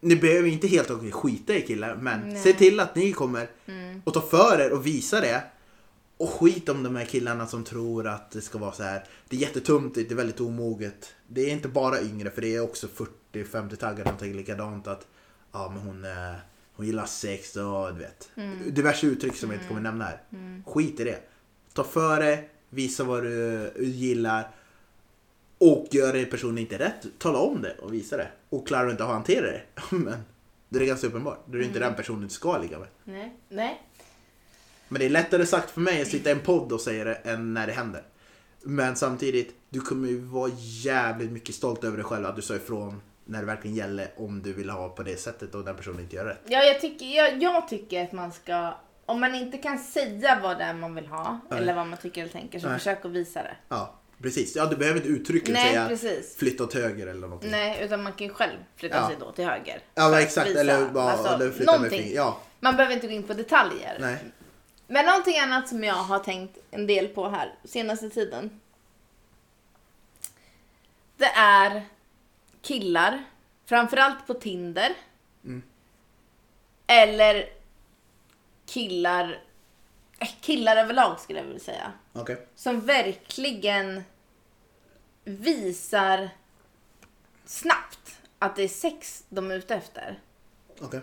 [0.00, 2.42] Ni behöver inte helt och skita i killar, men Nej.
[2.42, 4.02] se till att ni kommer Mm.
[4.04, 5.42] och ta för er och visa det.
[6.24, 9.04] Och skit om de här killarna som tror att det ska vara så här.
[9.28, 11.14] Det är jättetumt, det är väldigt omoget.
[11.26, 12.86] Det är inte bara yngre, för det är också
[13.32, 15.06] 40-50 taggar som tänker likadant att
[15.52, 16.34] ja, men hon, eh,
[16.74, 18.30] hon gillar sex och du vet.
[18.34, 18.74] Mm.
[18.74, 20.20] Diverse uttryck som jag inte kommer nämna här.
[20.66, 21.20] Skit i det.
[21.72, 24.50] Ta för det, visa vad du gillar.
[25.58, 28.28] Och gör det personen inte rätt, tala om det och visa det.
[28.48, 29.62] Och klarar du inte att hantera det,
[29.96, 30.16] men
[30.68, 31.38] det är ganska uppenbart.
[31.46, 32.88] Då är det inte den personen du ska ligga med.
[33.04, 33.36] Nej.
[33.48, 33.82] Nej.
[34.94, 37.14] Men det är lättare sagt för mig att sitta i en podd och säga det
[37.14, 38.02] än när det händer.
[38.62, 42.54] Men samtidigt, du kommer ju vara jävligt mycket stolt över dig själv att du sa
[42.56, 46.00] ifrån när det verkligen gäller om du vill ha på det sättet och den personen
[46.00, 46.40] inte gör rätt.
[46.46, 48.74] Ja, jag tycker, jag, jag tycker att man ska,
[49.06, 51.58] om man inte kan säga vad det är man vill ha Nej.
[51.58, 52.78] eller vad man tycker eller tänker så Nej.
[52.78, 53.56] försök att visa det.
[53.68, 56.36] Ja, Precis, ja du behöver inte uttrycka Nej, säga precis.
[56.36, 57.50] flytta åt höger eller någonting.
[57.50, 59.06] Nej, utan man kan ju själv flytta Ja.
[59.08, 59.82] sig då till höger.
[59.94, 60.60] Ja exakt, visa.
[60.60, 61.98] eller bara Alltså, eller flytta med någonting.
[62.00, 62.16] fingret.
[62.16, 63.96] Ja, Man behöver inte gå in på detaljer.
[64.00, 64.16] nej.
[64.86, 68.60] Men någonting annat som jag har tänkt en del på här senaste tiden.
[71.16, 71.82] Det är
[72.62, 73.24] killar,
[73.64, 74.94] framförallt på Tinder.
[75.44, 75.62] Mm.
[76.86, 77.48] Eller
[78.66, 79.42] killar,
[80.18, 81.92] eh, killar överlag skulle jag vilja säga.
[82.12, 82.46] Okej.
[82.54, 84.04] Som verkligen
[85.24, 86.30] visar
[87.44, 90.20] snabbt att det är sex de är ute efter.
[90.80, 91.00] Okej.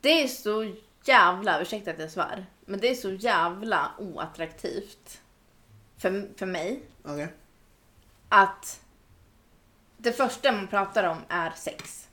[0.00, 5.20] Det är så jävla, ursäkta att jag svär, men det är så jävla oattraktivt
[5.96, 7.28] för, för mig Okej.
[8.28, 8.80] att
[9.96, 12.08] det första man pratar om är sex.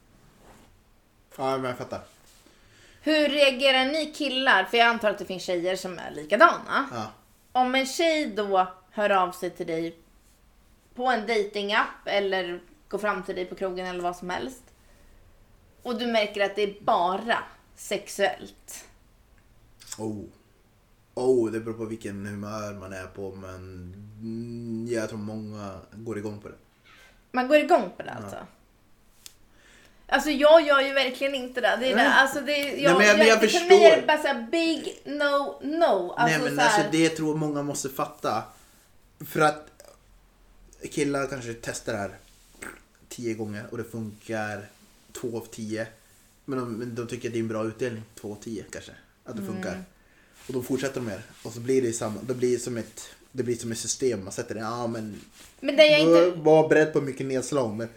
[1.38, 2.02] Ja men jag fattar.
[3.02, 4.64] Hur reagerar ni killar?
[4.64, 6.90] För jag antar att det finns tjejer som är likadana.
[6.92, 7.12] Ja.
[7.52, 9.98] Om en tjej då hör av sig till dig
[10.96, 14.64] på en datingapp eller går fram till dig på krogen eller vad som helst.
[15.82, 17.44] Och du märker att det är bara
[17.76, 18.86] sexuellt.
[19.98, 20.24] Oh.
[21.14, 26.40] Oh, det beror på vilken humör man är på men jag tror många går igång
[26.40, 26.56] på det.
[27.32, 28.38] Man går igång på det alltså.
[30.08, 31.78] Alltså jag gör ju verkligen inte det.
[31.80, 31.96] det, är det.
[31.96, 32.08] Nej.
[32.08, 35.02] Alltså, det är, jag, men jag- men jag För mig är det bara såhär big
[35.06, 36.12] no no.
[36.12, 38.44] Alltså, Nej men alltså det tror jag många måste fatta.
[39.20, 39.68] För att
[40.92, 42.18] killar kanske testar det här
[43.10, 44.66] tio gånger och det funkar
[45.14, 45.88] två av tio.
[46.46, 48.92] Men de, de tycker att det är en bra utdelning, två av tio kanske.
[49.24, 49.54] Att det Mm.
[49.54, 49.84] funkar.
[50.48, 51.48] Och då fortsätter de med det.
[51.48, 54.24] Och så blir det samma, det blir som ett, det blir som ett system.
[54.24, 55.22] Man sätter det, ja men
[55.60, 56.12] Men det jag inte...
[56.40, 57.90] var, var beredd på mycket nedslag men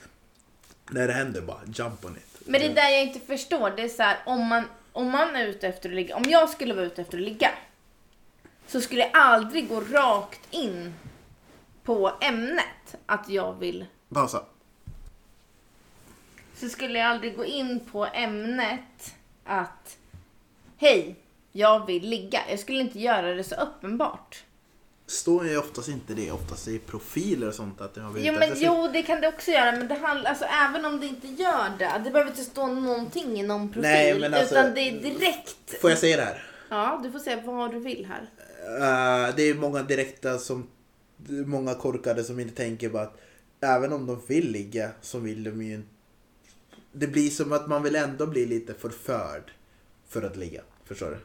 [0.91, 2.41] när det händer bara jump on it.
[2.47, 3.71] Men det är där jag inte förstår.
[3.77, 6.17] Det är så här, om man, om man är ute efter att ligga.
[6.17, 7.51] Om jag skulle vara ute efter att ligga.
[8.67, 10.95] Så skulle jag aldrig gå rakt in
[11.85, 13.87] på ämnet att jag vill.
[14.15, 14.43] Pausa.
[16.61, 19.99] Så skulle jag aldrig gå in på ämnet att
[20.77, 21.17] hej,
[21.53, 22.41] jag vill ligga.
[22.51, 24.45] Jag skulle inte göra det så uppenbart.
[25.07, 28.53] Står ju oftast inte det, oftast i profiler och sånt att jag vill Jo, men,
[28.57, 29.73] jo, det kan det också göra.
[29.73, 32.01] Men det handlar, alltså, även om det inte gör det.
[32.05, 33.83] Det behöver inte stå någonting i någon profil.
[33.83, 35.81] Nej, men alltså- utan det är direkt.
[35.81, 36.47] Får jag säga det här?
[36.69, 38.31] Ja, du får säga vad du vill här.
[38.67, 40.69] Eh, det är många direkta som
[41.27, 43.21] många korkade som inte tänker på att
[43.61, 45.89] även om de vill ligga så vill de ju inte.
[46.93, 49.51] Det blir som att man vill ändå bli lite förförd
[50.09, 50.63] för att ligga.
[50.85, 51.17] Förstår du?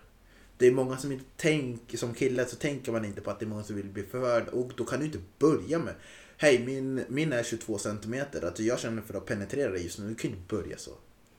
[0.58, 3.46] Det är många som inte tänker, som kille så tänker man inte på att det
[3.46, 5.94] är många som vill bli förförd och då kan du inte börja med
[6.38, 10.08] Hej min, min är 22 centimeter, att jag känner för att penetrera dig just nu,
[10.10, 10.92] du kan ju inte börja så.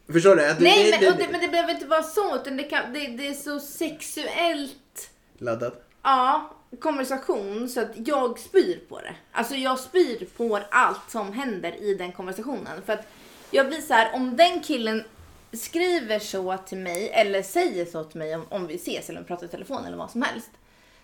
[0.09, 0.47] Förstår du?
[0.47, 2.37] Att du- Nej, men, det, men det behöver inte vara så.
[2.37, 5.85] Utan det, kan, det, det är så sexuellt Laddat?
[6.03, 9.17] ja, konversation så att jag spyr på det.
[9.33, 12.83] Alltså jag spyr på allt som händer i den konversationen.
[12.87, 13.07] För att
[13.55, 15.05] jag blir så här, om den killen
[15.53, 19.47] skriver så till mig eller säger så till mig om, om vi ses eller pratar
[19.47, 20.51] i telefon eller vad som helst.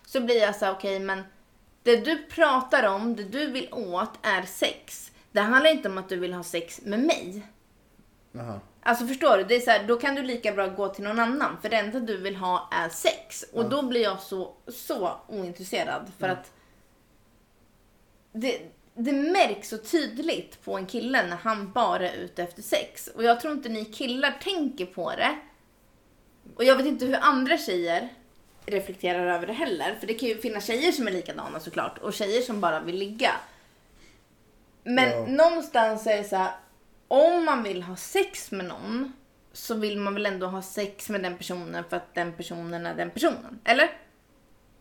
[0.05, 1.23] Så blir jag så här, okej men
[1.83, 5.11] det du pratar om, det du vill åt är sex.
[5.31, 7.47] Det handlar inte om att du vill ha sex med mig.
[8.31, 8.59] Jaha.
[8.83, 9.43] Alltså förstår du?
[9.43, 11.57] Det är så här, då kan du lika bra gå till någon annan.
[11.61, 13.45] För det enda du vill ha är sex.
[13.53, 16.11] Och då blir jag så, så ointresserad.
[16.19, 16.51] För att
[18.31, 18.61] det,
[19.03, 23.07] det märks så tydligt på en kille när han bara är ute efter sex.
[23.07, 25.35] Och jag tror inte ni killar tänker på det.
[26.55, 28.09] Och jag vet inte hur andra tjejer
[28.65, 29.95] reflekterar över det heller.
[29.99, 31.97] För det kan ju finnas tjejer som är likadana såklart.
[31.97, 33.31] Och tjejer som bara vill ligga.
[34.83, 35.25] Men Ja.
[35.27, 36.51] någonstans är det så här.
[37.07, 39.13] Om man vill ha sex med någon.
[39.53, 42.95] Så vill man väl ändå ha sex med den personen för att den personen är
[42.95, 43.59] den personen.
[43.63, 43.91] Eller?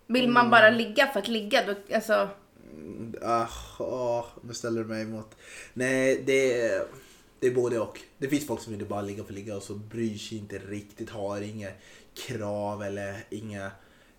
[0.07, 0.51] Vill man Mm.
[0.51, 2.29] bara ligga för att ligga då, alltså.
[3.23, 5.37] Ah, ah, nu ställer du mig emot.
[5.75, 6.83] Nej, det är,
[7.41, 8.01] det är både och.
[8.19, 11.11] Det finns folk som vill bara ligga för ligga och så bryr sig inte riktigt,
[11.11, 11.69] har inga
[12.15, 13.71] krav eller inga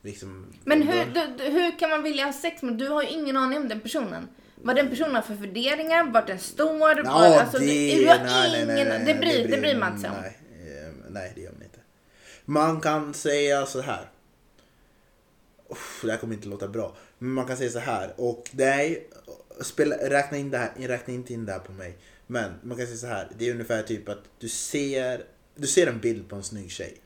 [0.02, 0.54] liksom...
[0.63, 2.74] Men hur, du, hur kan man vilja ha sex med?
[2.74, 4.28] Du har ju ingen aning om den personen.
[4.56, 6.97] Vad den personen har för värderingar, vart den står.
[6.97, 9.80] Ja, var, alltså, det, du har nej, nej, ingen, nej, nej, det, bryr, det bryr
[9.80, 10.15] man sig om.
[10.21, 11.80] Nej, eh, nej, det gör man inte.
[12.45, 14.10] Man kan säga så här.
[15.71, 16.95] Uff, det här kommer inte låta bra.
[17.17, 18.13] Men man kan säga så här.
[18.17, 19.10] Och nej,
[19.62, 21.97] spela, räkna, in det här, räkna inte in det här på mig.
[22.27, 23.31] Men man kan säga så här.
[23.38, 25.23] Det är ungefär typ att du ser,
[25.55, 26.97] du ser en bild på en snygg tjej.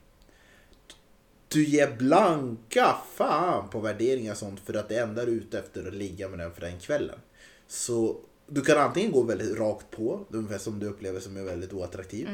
[1.48, 5.60] Du ger blanka fan på värderingar och sånt för att det enda du är ute
[5.60, 7.20] efter är att ligga med den för den kvällen.
[7.68, 11.74] Så du kan antingen gå väldigt rakt på, ungefär som du upplever som är väldigt
[11.74, 12.30] oattraktiv.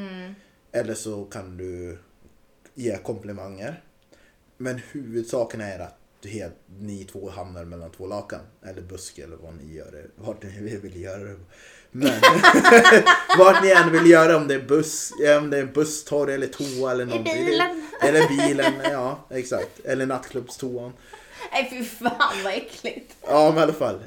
[0.71, 1.97] Eller så kan du
[2.73, 3.83] ge komplimanger.
[4.57, 8.39] Men huvudsaken är att helt, ni två hamnar mellan två lakan.
[8.65, 9.91] Eller buske eller vad ni gör.
[9.91, 10.05] det.
[10.15, 11.35] Vart ni vill göra det.
[11.91, 12.11] Men
[13.37, 16.91] vart ni än vill göra om det är buss, om det är busstorg eller toa
[16.91, 17.45] eller I någonting.
[17.45, 17.87] bilen.
[18.01, 19.79] Eller bilen, ja exakt.
[19.85, 20.93] Eller nattklubbstoan.
[21.51, 23.15] Nej fy fan vad äckligt.
[23.27, 23.99] Ja men i alla fall.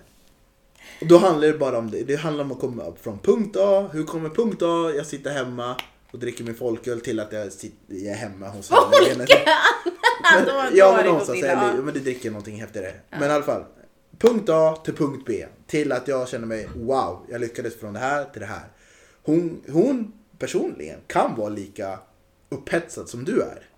[1.01, 2.03] Då handlar det bara om det.
[2.03, 3.89] Det handlar om att komma upp från punkt A.
[3.93, 4.93] Hur kommer punkt A?
[4.97, 5.77] Jag sitter hemma
[6.15, 9.19] och dricker min folköl till att jag, sitter, jag är hemma hos Folköl?
[9.19, 9.25] Då-
[10.47, 11.39] då ja men någonstans.
[11.43, 11.83] Eller, ja.
[11.83, 12.93] men du dricker någonting häftigare.
[13.11, 13.65] Men i alla fall.
[14.19, 15.47] Punkt A till punkt B.
[15.67, 18.65] Till att jag känner mig wow, jag lyckades från det här till det här.
[19.23, 21.99] Hon, hon personligen kan vara lika
[22.49, 23.69] upphetsad som du är.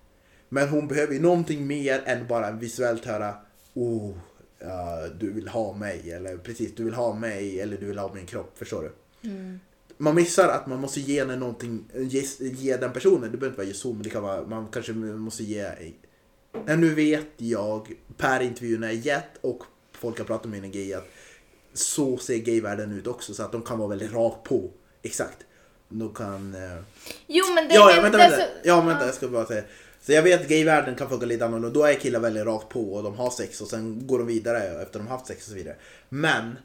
[0.49, 3.33] Men hon behöver ju någonting mer än bara visuellt höra
[3.73, 4.13] oh,
[4.59, 8.13] ja, du vill ha mig eller precis, du vill ha mig eller du vill ha
[8.13, 8.91] min kropp, förstår du?
[9.97, 13.67] Man missar att man måste ge någonting, ge, ge den personen, det behöver inte vara
[13.67, 15.63] ge men det kan vara, man kanske måste ge
[16.65, 20.71] Nej, nu vet jag per intervju när jag gett och folk har pratat med en
[20.71, 21.07] gay att
[21.73, 24.71] så ser gayvärlden ut också så att de kan vara väldigt rakt på.
[25.01, 25.37] Exakt.
[25.89, 26.55] De kan...
[26.55, 26.77] Eh...
[27.27, 28.37] Jo men det Ja, ja, vänta, vänta.
[28.37, 29.63] så- Ja, vänta, jag ska bara säga.
[30.01, 31.79] Så jag vet att gayvärlden kan funka lite annorlunda.
[31.79, 34.81] Då är killar väldigt rakt på och de har sex och sen går de vidare
[34.81, 35.75] efter de haft sex och så vidare.
[36.09, 36.57] Men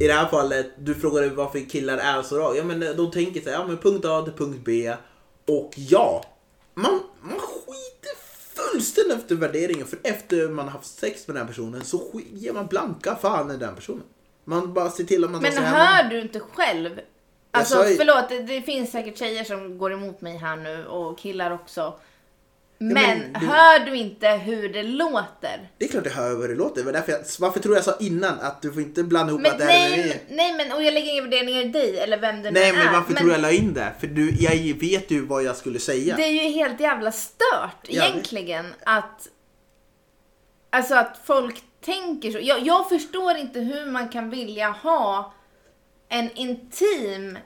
[0.00, 2.56] i det här fallet, du frågade varför killar är så rakt.
[2.56, 4.94] Ja men de tänker så här, ja men punkt A till punkt B.
[5.46, 6.24] Och ja,
[6.74, 8.16] man, man skiter
[8.54, 9.86] fullständigt efter värderingen.
[9.86, 13.56] För efter man har haft sex med den personen så ger man blanka fan i
[13.56, 14.02] den personen.
[14.44, 17.00] Man bara ser till att man Men hör du inte själv?
[17.50, 21.18] Alltså sa förlåt, det, det finns säkert tjejer som går emot mig här nu och
[21.18, 21.94] killar också.
[22.80, 25.70] Men, men du- hör du inte hur det låter?
[25.78, 26.76] Det är klart jag hör vad det låter.
[26.80, 29.40] Det var därför jag, varför tror jag sa innan att du får inte blanda ihop
[29.42, 31.98] Men att det här är nej, nej men och jag lägger inga värderingar i dig
[31.98, 32.74] eller vem det nu Nej är.
[32.74, 33.92] men varför tror jag la in det?
[34.00, 36.16] För du, jag vet ju vad jag skulle säga.
[36.16, 39.28] Det är ju helt jävla stört det- egentligen att
[40.70, 42.38] Alltså att folk tänker så.
[42.42, 45.34] Jag, jag förstår inte hur man kan vilja ha
[46.08, 47.38] en intim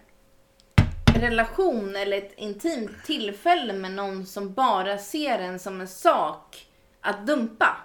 [1.21, 6.67] relation eller ett intimt tillfälle med någon som bara ser en som en sak
[7.01, 7.77] att dumpa.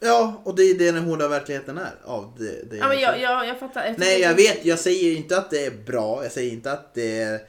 [0.00, 1.94] Ja, och det är det den hårda verkligheten är.
[2.04, 3.86] Av det, det Ja, men jag, jag, jag fattar.
[3.86, 6.22] Jag Nej jag vet, jag säger inte att det är bra.
[6.22, 7.40] Jag säger inte att det är...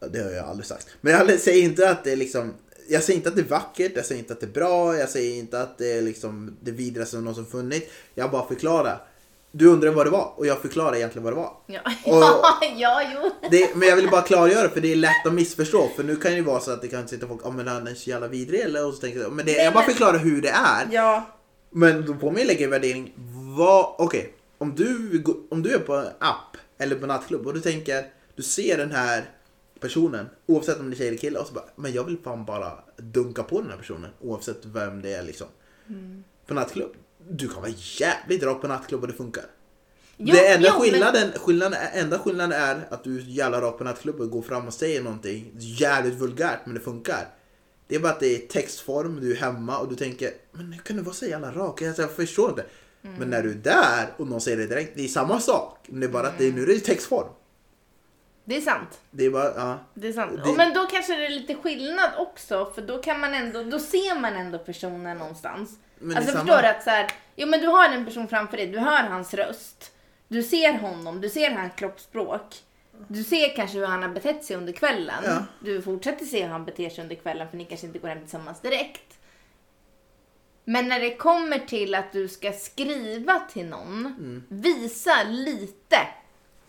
[0.00, 0.88] ja, Det har jag aldrig sagt.
[1.00, 2.54] Men jag säger inte att det är liksom...
[2.90, 5.08] Jag säger inte att det är vackert, jag säger inte att det är bra, jag
[5.08, 7.86] säger inte att det är liksom det vidrigaste som någonsin funnits.
[8.14, 9.07] Jag bara förklarar.
[9.50, 11.52] Du undrar vad det var och jag förklarar egentligen vad det var.
[11.66, 13.30] Ja, Och- ja, jo.
[13.50, 15.88] Det, men jag vill bara klargöra för det är lätt att missförstå.
[15.96, 17.86] För nu kan det ju vara så att det kan sitta folk, ja men han
[17.86, 20.42] är så jävla vidrig eller och så tänker jag, men det, jag bara förklarar hur
[20.42, 20.88] det är.
[20.90, 21.26] Ja.
[21.70, 23.12] Men då ju lägga i värdering,
[23.56, 27.60] vad, okej, om, du, om du är på en app eller på nattklubb och du
[27.60, 28.04] tänker,
[28.36, 29.24] du ser den här
[29.80, 32.44] personen, oavsett om det är tjej eller kille, och så bara, men jag vill fan
[32.44, 35.46] bara dunka på den här personen, oavsett vem det är liksom.
[35.88, 36.24] Mm.
[36.46, 36.92] På nattklubb,
[37.30, 39.44] du kan vara jävligt rak på nattklubb och det funkar.
[40.16, 43.78] Jo, det enda jo, men- skillnaden, skillnaden, enda skillnaden är att du är jävla rak
[43.78, 47.28] på nattklubben och går fram och säger någonting jävligt vulgärt men det funkar.
[47.88, 50.82] Det är bara att det är textform, du är hemma och du tänker men hur
[50.82, 51.82] kan du vara så jävla rak?
[51.82, 52.64] Jag förstår inte.
[53.18, 55.78] Men när du är där och någon säger det direkt, det är samma sak.
[55.88, 57.28] Men det är bara att det, är- nu är det textform.
[58.44, 58.88] Det är sant.
[59.10, 59.78] Det är bara, ja.
[59.94, 60.40] Det är sant.
[60.44, 63.78] Det- Men då kanske det är lite skillnad också, för då kan man ändå, då
[63.78, 65.70] ser man ändå personen någonstans.
[66.00, 66.62] Men alltså är förstår samma.
[66.62, 69.34] du att så här, jo men du har en person framför dig, du hör hans
[69.34, 69.92] röst.
[70.28, 72.56] Du ser honom, du ser hans kroppsspråk.
[73.08, 75.22] Du ser kanske hur han har betett sig under kvällen.
[75.24, 75.44] Ja.
[75.60, 78.20] Du fortsätter se hur han beter sig under kvällen för ni kanske inte går hem
[78.20, 79.14] tillsammans direkt.
[80.64, 84.42] Men när det kommer till att du ska skriva till någon, Mm.
[84.48, 85.96] visa lite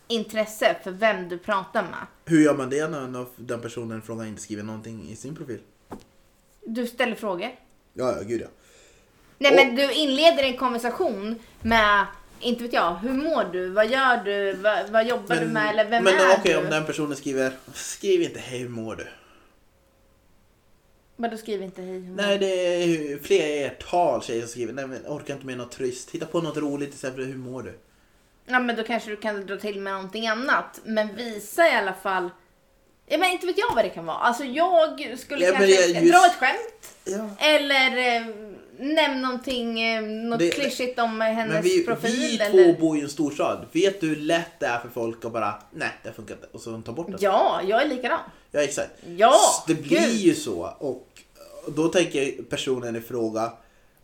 [0.08, 2.06] intresse för vem du pratar med.
[2.24, 5.60] Hur gör man det när den personen i fråga inte skriver någonting i sin profil?
[6.66, 7.50] Du ställer frågor.
[7.92, 8.46] Ja, ja, gud ja.
[9.42, 12.06] Nej Och- men du inleder en konversation med,
[12.40, 15.84] inte vet jag, hur mår du, vad gör du, vad, vad jobbar du med eller
[15.84, 16.58] vem men är okej, du?
[16.58, 19.06] om den personen skriver, skriv inte hej hur mår du?
[21.16, 22.46] Vadå skriv inte hej, hur mår Nej, det
[22.82, 26.10] är flertal tjejer som skriver nej men orkar inte med något trist.
[26.10, 27.78] Hitta på något roligt istället för hur mår du?
[28.46, 30.80] Ja men då kanske du kan dra till med någonting annat.
[30.84, 32.30] Men visa i alla fall,
[33.06, 34.16] ja men inte vet jag vad det kan vara.
[34.16, 36.94] Alltså jag skulle Ja, men kanske jag just- dra ett skämt.
[37.04, 37.30] Ja.
[37.46, 38.26] Eller eh,
[38.80, 42.10] nämn någonting, eh, något Det- klyschigt om hennes Men vi, profil.
[42.10, 42.72] vi eller...
[42.72, 43.66] två bor i en storstad.
[43.72, 46.46] Vet du hur lätt det är för folk att bara, nej det funkar inte.
[46.52, 47.16] Och så ta bort det.
[47.20, 48.20] Ja, jag är likadan.
[48.50, 48.90] Ja exakt.
[49.16, 49.34] Ja,
[49.66, 50.10] det blir gud.
[50.14, 50.74] ju så.
[50.78, 51.06] Och
[51.66, 53.52] och då tänker personen i fråga,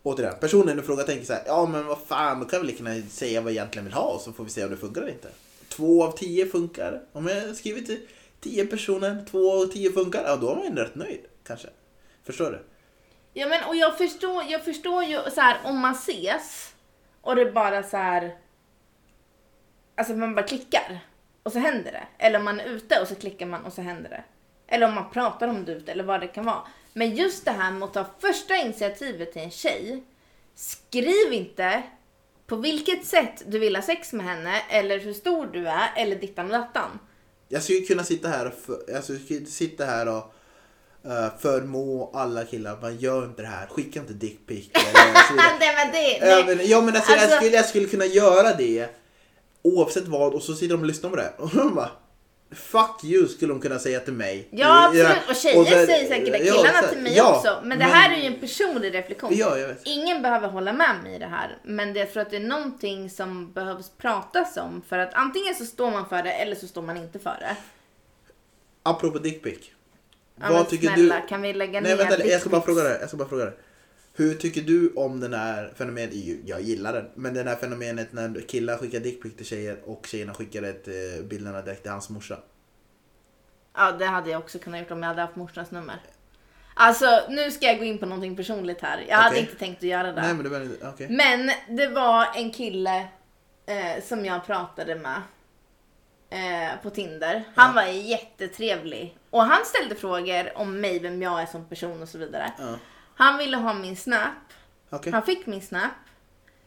[0.03, 2.83] återigen, personen i fråga tänker så här, ja men vad fan, då kan vi lika
[2.83, 5.01] gärna säga vad jag egentligen vill ha och så får vi se om det funkar
[5.01, 5.27] eller inte.
[5.69, 7.01] Två av tio funkar.
[7.11, 7.99] Om jag skriver till
[8.41, 11.67] tio personer, två av tio funkar, ja då är man ju rätt nöjd kanske.
[12.25, 12.59] Förstår du?
[13.39, 16.73] Ja men och jag förstår, jag förstår ju så här om man ses
[17.21, 18.37] och det bara så här.
[19.95, 20.99] Alltså man bara klickar
[21.43, 22.07] och så händer det.
[22.17, 24.23] Eller om man är ute och så klickar man och så händer det.
[24.67, 26.67] Eller om man pratar om det ute eller vad det kan vara.
[26.93, 30.03] Men just det här med att ta första initiativet till en tjej.
[30.55, 31.83] Skriv inte
[32.47, 36.15] på vilket sätt du vill ha sex med henne eller hur stor du är eller
[36.15, 36.99] dittan och dattan.
[37.47, 40.33] Jag skulle kunna sitta här och, för, jag skulle sitta här och
[41.05, 44.69] uh, förmå alla killar, man gör inte det här, skicka inte dickpic.
[44.73, 46.19] nej men det, nej.
[46.21, 48.89] Ja men, ja, men alltså, alltså, jag, skulle, jag skulle kunna göra det
[49.61, 51.89] oavsett vad och så sitter de och lyssnar på det och de bara
[52.51, 54.47] Fuck you skulle de kunna säga till mig.
[54.51, 57.59] Ja absolut och tjejer och där, säger säkert det killarna ja, till mig ja, också.
[57.63, 59.29] Men det men, här är ju en personlig reflektion.
[59.35, 59.57] Ja.
[59.83, 61.57] Ingen behöver hålla med mig i det här.
[61.63, 64.81] Men jag tror att det är någonting som behövs pratas om.
[64.89, 67.55] För att antingen så står man för det eller så står man inte för det.
[68.83, 69.59] Apropå dickpic.
[70.41, 71.27] Ja, vad tycker snälla, du?
[71.27, 72.97] kan vi lägga Nej, ner vänta, jag ska bara fråga dig.
[72.99, 73.53] Jag ska bara fråga dig.
[74.13, 76.13] Hur tycker du om den här fenomenet?
[76.45, 77.09] Jag gillar den.
[77.15, 81.25] Men den här fenomenet när killar skickar dickpic till tjejer och tjejerna skickar ett, eh,
[81.25, 82.39] bilderna direkt till hans morsa.
[83.75, 86.01] Ja, det hade jag också kunnat gjort om jag hade haft morsans nummer.
[86.73, 88.97] Alltså, nu ska jag gå in på någonting personligt här.
[88.97, 89.21] Jag okay.
[89.21, 90.21] hade inte tänkt att göra det.
[90.21, 91.09] Nej, men, det var, okay.
[91.09, 93.07] men det var en kille
[93.65, 95.21] eh, som jag pratade med
[96.29, 97.43] eh, på Tinder.
[97.55, 97.81] Han ja.
[97.81, 99.16] var jättetrevlig.
[99.29, 102.53] Och han ställde frågor om mig, vem jag är som person och så vidare.
[102.59, 102.75] Ja.
[103.15, 104.33] Han ville ha min snap.
[104.89, 105.11] Okay.
[105.11, 105.91] Han fick min snap.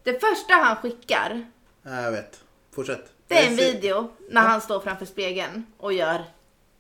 [0.03, 1.47] Det första han skickar.
[1.83, 2.41] Ja, jag vet.
[2.75, 3.13] Fortsätt.
[3.27, 4.49] Det är en video när ja.
[4.49, 6.25] han står framför spegeln och gör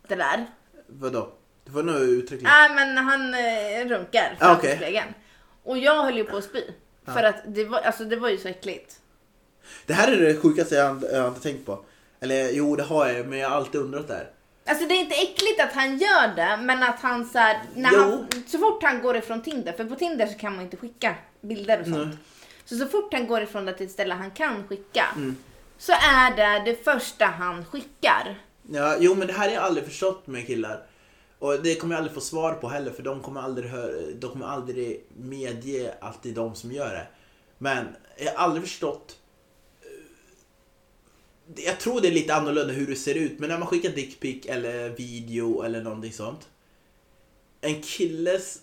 [0.08, 0.46] det där.
[0.86, 1.32] Vadå?
[1.64, 4.76] Du får nog uttrycka Nej men han eh, runkar framför okay.
[4.76, 5.14] spegeln.
[5.62, 6.62] Och jag höll ju på att spy.
[7.04, 9.00] För att det var, alltså, det var ju så äckligt.
[9.86, 11.84] Det här är det sjukaste jag, jag inte tänkt på.
[12.20, 14.30] Eller jo det har jag men jag har alltid undrat det här.
[14.64, 17.98] Alltså det är inte äckligt att han gör det, men att han så här, när
[17.98, 21.14] han, så fort han går ifrån Tinder, för på Tinder så kan man inte skicka
[21.40, 22.06] bilder och sånt.
[22.06, 22.16] Nej.
[22.64, 25.36] Så så fort han går ifrån det till ett ställe han kan skicka, mm.
[25.78, 28.38] så är det det första han skickar.
[28.72, 30.86] Ja, jo men det här har jag aldrig förstått med killar.
[31.38, 34.30] Och det kommer jag aldrig få svar på heller för de kommer aldrig, höra, de
[34.30, 37.06] kommer aldrig medge att det är de som gör det.
[37.58, 37.88] Men
[38.18, 39.16] jag har aldrig förstått
[41.56, 44.46] jag tror det är lite annorlunda hur det ser ut, men när man skickar dickpic
[44.46, 46.48] eller video eller någonting sånt.
[47.60, 48.58] En killes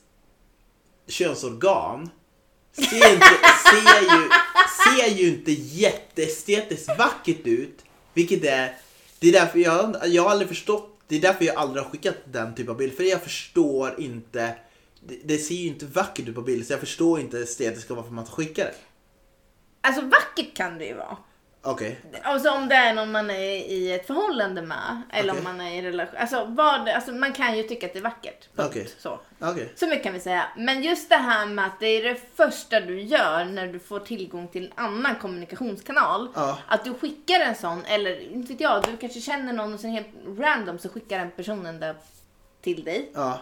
[1.07, 2.09] könsorgan
[2.71, 3.25] ser, inte,
[3.69, 4.29] ser, ju,
[4.83, 7.83] ser ju inte jätteestetiskt vackert ut.
[8.13, 8.75] Vilket är,
[9.19, 12.15] det är därför jag, jag har aldrig förstått, det är därför jag aldrig har skickat
[12.25, 12.93] den typen av bild.
[12.93, 14.55] För jag förstår inte,
[15.07, 18.11] det, det ser ju inte vackert ut på bild så jag förstår inte estetiska varför
[18.11, 18.75] man skickar det.
[19.81, 21.17] Alltså vackert kan det ju vara.
[21.67, 21.99] Okej.
[22.09, 22.21] Okay.
[22.23, 25.01] Alltså om det är någon man är i ett förhållande med.
[25.09, 25.39] Eller okay.
[25.39, 26.17] om man är i relation.
[26.17, 28.55] Alltså, vad, alltså man kan ju tycka att det är vackert.
[28.55, 28.69] Punkt.
[28.69, 28.87] Okay.
[28.97, 29.19] Så.
[29.39, 29.67] Okay.
[29.75, 30.45] så mycket kan vi säga.
[30.57, 33.99] Men just det här med att det är det första du gör när du får
[33.99, 36.29] tillgång till en annan kommunikationskanal.
[36.35, 36.57] Ja.
[36.67, 39.91] Att du skickar en sån, eller inte vet jag, du kanske känner någon och sen
[39.91, 40.07] helt
[40.37, 41.95] random så skickar den personen det
[42.61, 43.11] till dig.
[43.13, 43.39] Ja.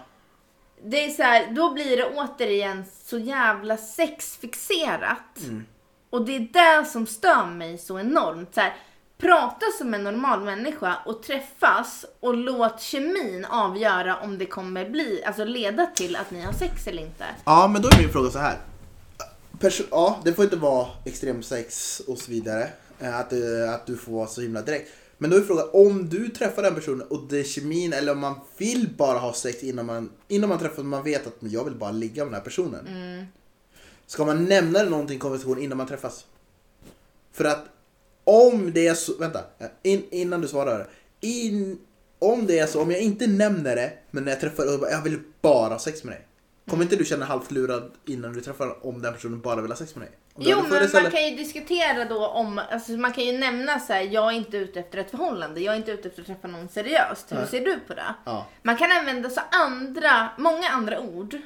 [0.84, 5.39] Det är så här, då blir det återigen så jävla sexfixerat.
[5.43, 5.65] Mm.
[6.16, 8.53] Och det är det som stör mig så enormt.
[8.53, 8.76] Så här,
[9.18, 15.24] prata som en normal människa och träffas och låt kemin avgöra om det kommer bli,
[15.24, 17.26] alltså leda till att ni har sex eller inte.
[17.45, 18.57] Ja, men då är min fråga så här.
[19.59, 22.70] Perso ja, det får inte vara extremsex och så vidare.
[22.99, 24.91] Eh, att, eh, att du får vara så himla direkt.
[25.18, 28.20] Men då är frågan, om du träffar den personen och det är kemin eller om
[28.20, 31.76] man vill bara ha sex innan man, innan man träffar man vet att jag vill
[31.76, 32.88] bara ligga med den här personen.
[32.88, 33.26] Mm.
[34.08, 36.26] Ska man nämna någonting i konversationen innan man träffas?
[37.32, 37.66] För att
[38.24, 39.39] om det är så, vänta,
[39.84, 40.88] in, innan du svarar.
[41.22, 41.80] In,
[42.20, 45.01] om det är så, om jag inte nämner det, men när jag träffar och jag
[45.01, 46.28] vill bara ha sex med dig.
[46.70, 49.78] Kommer inte du känna halvt lurad innan du träffar om den personen bara vill ha
[49.78, 50.18] sex med dig?
[50.38, 54.01] Jo, men man kan ju diskutera då om, alltså man kan ju nämna så här,
[54.01, 56.70] jag är inte ute efter ett förhållande, jag är inte ute efter att träffa någon
[56.70, 57.26] seriöst.
[57.30, 58.16] Hur ser du på det?
[58.26, 58.47] Ja.
[58.62, 61.38] Man kan använda så andra, många andra ord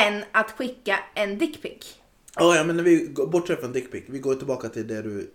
[0.00, 1.98] än att skicka en dickpic.
[2.36, 5.34] Oh, ja, men när vi bortser från dickpic, vi går tillbaka till det, du,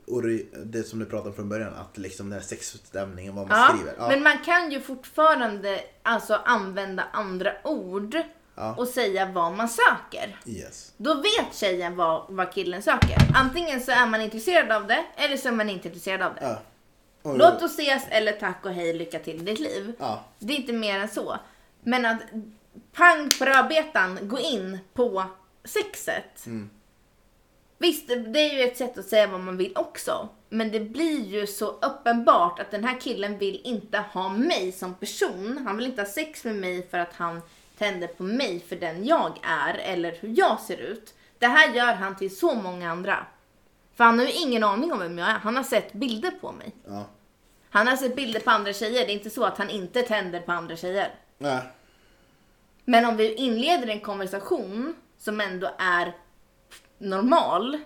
[0.66, 3.68] det som du pratade om från början, att liksom den här sexutstämningen, vad man ja,
[3.68, 3.94] skriver.
[3.98, 4.08] Ja.
[4.08, 8.18] Men man kan ju fortfarande alltså använda andra ord
[8.56, 8.76] ja.
[8.76, 10.40] och säga vad man söker.
[10.46, 10.94] Yes.
[10.98, 13.18] Då vet tjejen vad, vad killen söker.
[13.36, 16.42] Antingen så är man intresserad av det, eller så är man inte intresserad av det.
[16.42, 16.60] Ja.
[17.22, 19.94] Och Låt oss ses, eller tack och hej, lycka till i ditt liv.
[20.40, 21.38] Det är inte mer än så.
[21.84, 22.22] Men att
[22.94, 25.24] pang på rödbetan gå in på
[25.64, 26.46] sexet.
[26.46, 26.70] Mm.
[27.78, 30.30] Visst, det är ju ett sätt att säga vad man vill också.
[30.50, 34.94] Men det blir ju så uppenbart att den här killen vill inte ha mig som
[34.94, 35.64] person.
[35.68, 37.42] Han vill inte ha sex med mig för att han
[37.78, 41.14] tänder på mig för den jag är eller hur jag ser ut.
[41.40, 43.26] Det här gör han till så många andra.
[43.96, 45.40] För han har ju ingen aning om vem jag är.
[45.40, 46.76] Han har sett bilder på mig.
[46.86, 47.06] Ja.
[47.70, 49.06] Han har sett bilder på andra tjejer.
[49.06, 51.12] Det är inte så att han inte tänder på andra tjejer.
[51.38, 51.62] Nej.
[52.90, 56.16] Men om vi inleder en konversation som ändå är
[56.98, 57.80] normal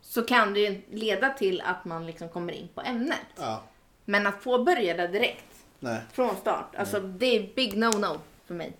[0.00, 3.26] så kan det ju leda till att man liksom kommer in på ämnet.
[3.36, 3.62] Ja.
[4.04, 5.44] Men att påbörja det direkt
[5.80, 6.00] Nej.
[6.12, 8.72] från start, alltså det är big no-no för mig.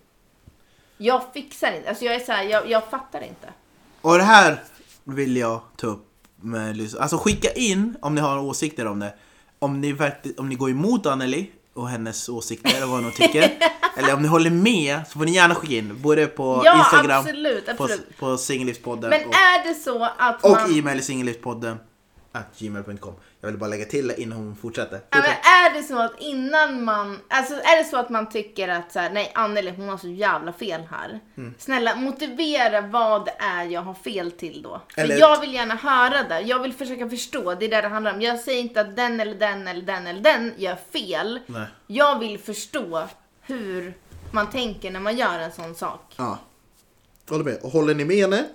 [0.97, 3.53] Jag fixar inte, alltså jag är så här, jag, jag fattar inte.
[4.01, 4.63] Och det här
[5.03, 6.95] vill jag ta upp med.
[6.99, 9.13] Alltså skicka in om ni har åsikter om det.
[9.59, 9.97] Om ni,
[10.37, 13.51] om ni går emot Anneli och hennes åsikter eller vad hon tycker.
[13.97, 16.01] eller om ni håller med så får ni gärna skicka in.
[16.01, 18.17] Både på Ja, Instagram, absolut, på, absolut.
[18.19, 20.77] på Singellivspodden Men och, är det så att och man...
[20.79, 21.79] e-mail singellivspodden at
[22.59, 23.13] gmail.com.
[23.41, 24.99] Jag vill bara lägga till det innan hon fortsätter.
[25.09, 25.37] Ja, Fortsätt.
[25.45, 28.99] är det så att innan man, alltså är det så att man tycker att så
[28.99, 31.19] här, nej Anneli hon har så jävla fel här.
[31.37, 31.53] Mm.
[31.57, 34.81] Snälla motivera vad det är jag har fel till då.
[34.95, 37.87] För Eller- jag vill gärna höra det, jag vill försöka förstå, det är det det
[37.87, 38.21] handlar om.
[38.21, 41.39] Jag säger inte att den eller den eller den eller den gör fel.
[41.45, 41.65] Nej.
[41.87, 43.07] Jag vill förstå
[43.41, 43.93] hur
[44.31, 46.13] man tänker när man gör en sån sak.
[46.17, 46.39] Ja.
[47.29, 47.59] Håller med.
[47.63, 48.45] Och håller ni med henne?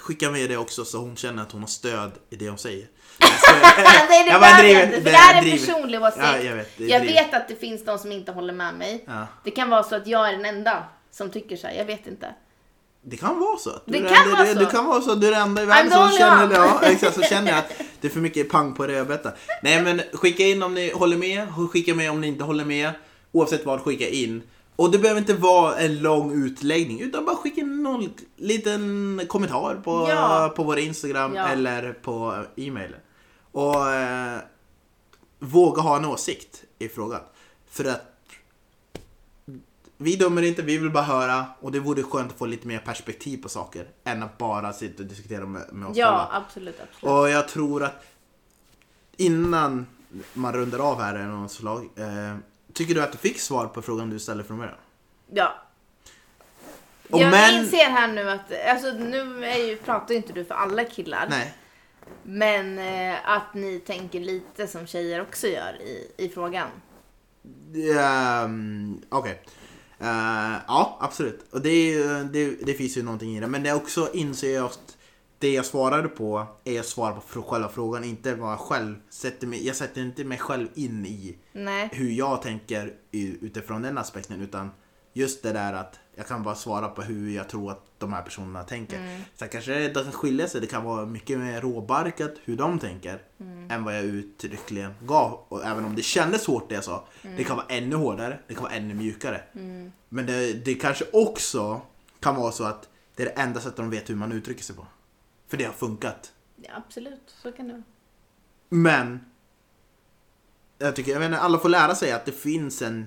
[0.00, 2.86] Skicka med det också så hon känner att hon har stöd i det hon säger.
[4.08, 6.18] Nej det Jag bara driver- inte, för det det här är en personlig åsikt.
[6.22, 9.04] Ja, jag vet, jag vet att det finns de som inte håller med mig.
[9.06, 9.26] Ja.
[9.44, 11.74] Det kan vara så att jag är den enda som tycker så här.
[11.74, 12.34] jag vet inte.
[13.02, 13.70] Det kan vara så.
[13.84, 14.58] Du Det kan enda- vara det, så.
[14.58, 17.14] Det kan vara så att du är den enda i världen som känner, ja, exakt,
[17.14, 19.32] så känner jag att det är för mycket pang på rödbetan.
[19.62, 22.90] Nej men skicka in om ni håller med, skicka med om ni inte håller med.
[23.32, 24.42] Oavsett vad, skicka in.
[24.76, 29.74] Och det behöver inte vara en lång utläggning utan bara skicka in någon liten kommentar
[29.84, 30.52] på, Ja.
[30.56, 31.48] på vår Instagram Ja.
[31.48, 32.94] eller på e-mail.
[33.52, 34.38] Och eh,
[35.38, 37.20] våga ha en åsikt i frågan.
[37.70, 38.04] För att
[39.96, 42.78] vi dömer inte, vi vill bara höra och det vore skönt att få lite mer
[42.78, 47.12] perspektiv på saker än att bara sitta och diskutera med, med oss Ja, absolut, absolut.
[47.14, 48.04] Och jag tror att
[49.16, 49.86] innan
[50.32, 52.36] man rundar av här eller något slag, eh,
[52.72, 54.74] tycker du att du fick svar på frågan du ställde från början?
[55.32, 55.54] Ja.
[57.10, 60.44] Och jag men- inser här nu att, alltså nu är ju, pratar ju inte du
[60.44, 61.26] för alla killar.
[61.30, 61.54] Nej.
[62.22, 66.68] Men eh, att ni tänker lite som tjejer också gör i, i frågan.
[68.44, 69.42] Um, Okej.
[70.00, 71.46] Eh, ja, absolut.
[71.52, 73.46] Och det, det, det finns ju någonting i det.
[73.46, 74.96] Men det är också inser jag att
[75.38, 79.46] det jag svarade på är att svara på själva frågan, inte vad jag själv sätter
[79.46, 81.88] mig, Jag sätter inte mig själv in i Nej.
[81.92, 84.70] hur jag tänker utifrån den aspekten utan
[85.18, 88.22] just det där att jag kan bara svara på hur jag tror att de här
[88.22, 89.20] personerna tänker.
[89.34, 93.22] Sen kanske det kan skilja sig, det kan vara mycket mer råbarkat hur de tänker
[93.68, 95.40] än vad jag uttryckligen gav.
[95.48, 97.04] Och även om det kändes hårt det jag sa,
[97.36, 99.42] det kan vara ännu hårdare, det kan vara ännu mjukare.
[100.08, 101.80] Men det, det kanske också
[102.20, 104.76] kan vara så att det är det enda sättet de vet hur man uttrycker sig
[104.76, 104.86] på.
[105.48, 106.32] För det har funkat.
[106.56, 107.82] Ja, absolut, så kan det vara.
[108.68, 109.20] Men
[110.78, 113.06] jag tycker, jag menar, alla får lära sig att det finns en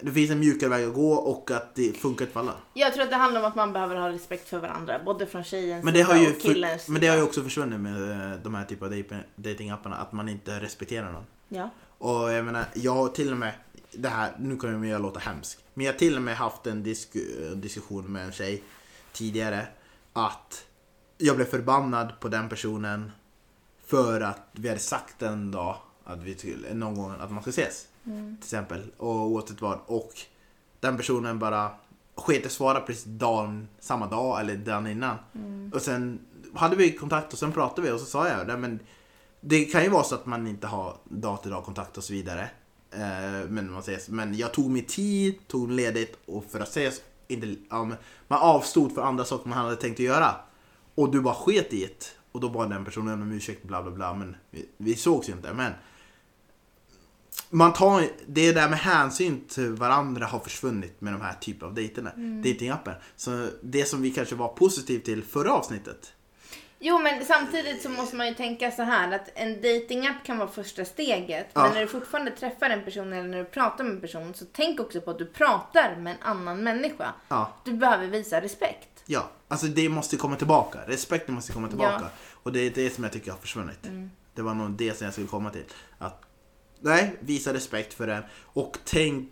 [0.00, 2.54] det finns en mjukare väg att gå och att det funkar inte för alla.
[2.74, 5.44] Jag tror att det handlar om att man behöver ha respekt för varandra, både från
[5.44, 7.28] tjejens Men det har ju, och killens för, men det har ju sida.
[7.28, 11.24] också försvunnit med eh, de här typen av datingapparna att man inte respekterar någon.
[11.48, 11.70] Ja.
[11.98, 13.52] Och jag menar, jag har till och med,
[13.92, 16.82] det här, nu kommer jag låta hemsk, men jag har till och med haft en
[16.82, 17.16] disk,
[17.54, 18.62] diskussion med en tjej
[19.12, 19.66] tidigare
[20.12, 20.64] att
[21.18, 23.12] jag blev förbannad på den personen
[23.86, 27.50] för att vi hade sagt en dag att vi skulle, någon gång att man ska
[27.50, 27.86] ses.
[28.14, 28.82] Till exempel.
[28.96, 29.78] Och oavsett vad.
[29.86, 30.12] Och
[30.80, 31.70] den personen bara
[32.14, 35.16] sket i svara precis dagen, samma dag eller dagen innan.
[35.74, 36.20] Och sen
[36.54, 38.80] hade vi kontakt och sen pratade vi och så sa jag det men
[39.40, 42.12] det kan ju vara så att man inte har dag till dag kontakt och så
[42.12, 42.50] vidare.
[42.90, 44.08] Eh, men man ses.
[44.08, 47.00] Men jag tog mig tid, tog ledigt och för att ses.
[47.28, 47.94] Inte, men
[48.28, 50.34] man avstod för andra saker man hade tänkt att göra.
[50.94, 52.04] Och du bara sket i det.
[52.32, 54.14] Och då bad den personen om ursäkt bla bla bla.
[54.14, 55.52] Men vi, vi sågs ju inte.
[55.52, 55.72] Men
[57.50, 61.74] man tar, det där med hänsyn till varandra har försvunnit med de här typen av
[61.74, 62.10] dejterna.
[62.16, 62.94] Datingappen.
[63.16, 66.12] Så det som vi kanske var positivt till förra avsnittet.
[66.78, 70.48] Jo men samtidigt så måste man ju tänka så här att en datingapp kan vara
[70.48, 71.46] första steget.
[71.52, 71.62] Ja.
[71.62, 74.44] Men när du fortfarande träffar en person eller när du pratar med en person så
[74.52, 77.12] tänk också på att du pratar med en annan människa.
[77.28, 77.52] Ja.
[77.64, 78.88] Du behöver visa respekt.
[79.06, 80.78] Ja, alltså det måste komma tillbaka.
[80.86, 81.92] Respekten måste komma tillbaka.
[81.92, 81.98] Ja.
[81.98, 82.10] Mm.
[82.42, 83.88] Och det är det som jag tycker har försvunnit.
[84.34, 85.64] Det var nog det som jag skulle komma till.
[85.98, 86.25] Att,
[86.80, 88.22] nej, visa respekt för den.
[88.42, 89.28] Och tänk,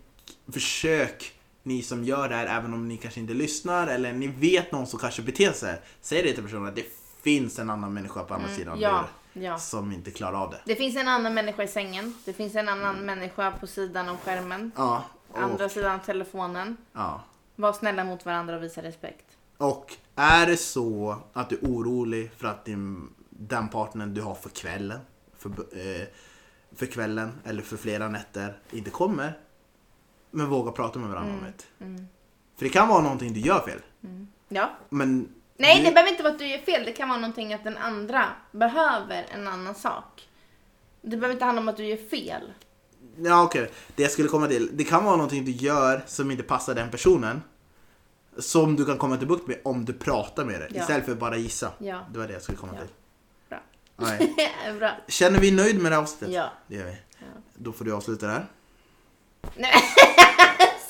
[0.53, 1.33] försök
[1.63, 4.87] ni som gör det här, även om ni kanske inte lyssnar eller ni vet någon
[4.87, 5.81] som kanske beter sig.
[6.01, 6.85] Säg det till personen att det
[7.21, 8.81] finns en annan människa på andra sidan Mm.
[8.81, 9.57] Ja, luren ja.
[9.57, 10.61] som inte klarar av det.
[10.65, 12.13] Det finns en annan människa i sängen.
[12.25, 14.71] Det finns en annan människa på sidan av skärmen.
[14.75, 16.77] Ja, andra sidan telefonen.
[16.93, 17.23] Ja.
[17.55, 19.25] Var snälla mot varandra och visa respekt.
[19.57, 24.35] Och är det så att du är orolig för att din, den partnern du har
[24.35, 24.99] för kvällen,
[25.37, 26.07] för, eh,
[26.75, 29.39] för kvällen eller för flera nätter inte kommer.
[30.31, 31.85] Men våga prata med varandra om det.
[31.85, 32.07] Mm.
[32.57, 33.79] För det kan vara någonting du gör fel.
[34.49, 34.69] Ja.
[34.89, 36.85] Men Nej, du, det behöver inte vara att du gör fel.
[36.85, 40.27] Det kan vara någonting att den andra behöver en annan sak.
[41.01, 42.53] Det behöver inte handla om att du gör fel.
[43.17, 44.69] Ja okej, det jag skulle komma till.
[44.73, 47.41] Det kan vara någonting du gör som inte passar den personen.
[48.37, 50.67] Som du kan komma till bukt med om du pratar med det.
[50.73, 50.81] Ja.
[50.81, 51.71] Istället för att bara gissa.
[51.77, 52.05] Ja.
[52.13, 52.81] Det var det jag skulle komma Ja.
[52.81, 52.89] till.
[53.97, 54.35] Nej.
[54.79, 54.91] Bra.
[55.07, 56.35] Känner vi nöjd med det här avsnittet?
[56.35, 56.51] Ja.
[56.67, 56.91] Det gör vi.
[57.19, 57.25] Ja.
[57.57, 58.45] Då får du avsluta där.
[59.57, 59.71] Nej.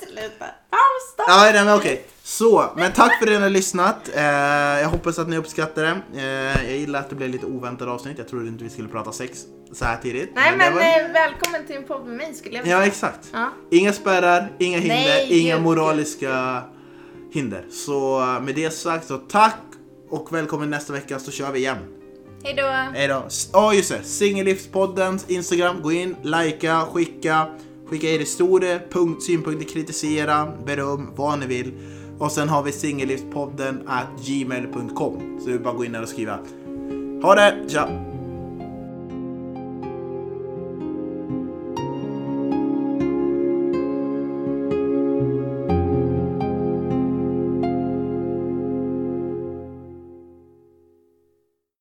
[0.06, 0.44] Sluta.
[0.70, 1.24] Paus då.
[1.28, 2.06] Ja, nej, men okej.
[2.22, 4.10] Så, men tack för att ni har lyssnat.
[4.14, 6.20] Eh, jag hoppas att ni uppskattar det.
[6.20, 8.18] Eh, jag gillar att det blev lite oväntat avsnitt.
[8.18, 10.30] Jag trodde inte vi skulle prata sex så här tidigt.
[10.34, 12.80] Nej det men var- eh, välkommen till en podd med mig skulle jag vilja Ja,
[12.80, 12.88] säga.
[12.92, 13.28] exakt.
[13.32, 13.50] Ja.
[13.70, 16.62] Inga spärrar, inga hinder, Nej, inga moraliska
[17.32, 17.64] hinder.
[17.70, 19.56] Så eh, med det sagt så tack
[20.10, 21.76] och välkommen nästa vecka så kör vi igen.
[22.46, 22.62] Hej då.
[22.62, 25.82] Ja oh, Ja just det, Singellivspoddens Instagram.
[25.82, 27.46] Gå in, likea, skicka.
[27.90, 31.72] Skicka er historier, punkt, synpunkter, kritisera, beröm, vad ni vill.
[32.18, 35.40] Och sen har vi singellivspodden at gmail.com.
[35.40, 36.38] Så det är bara att gå in där och skriva.
[37.22, 38.15] Ha det, tja!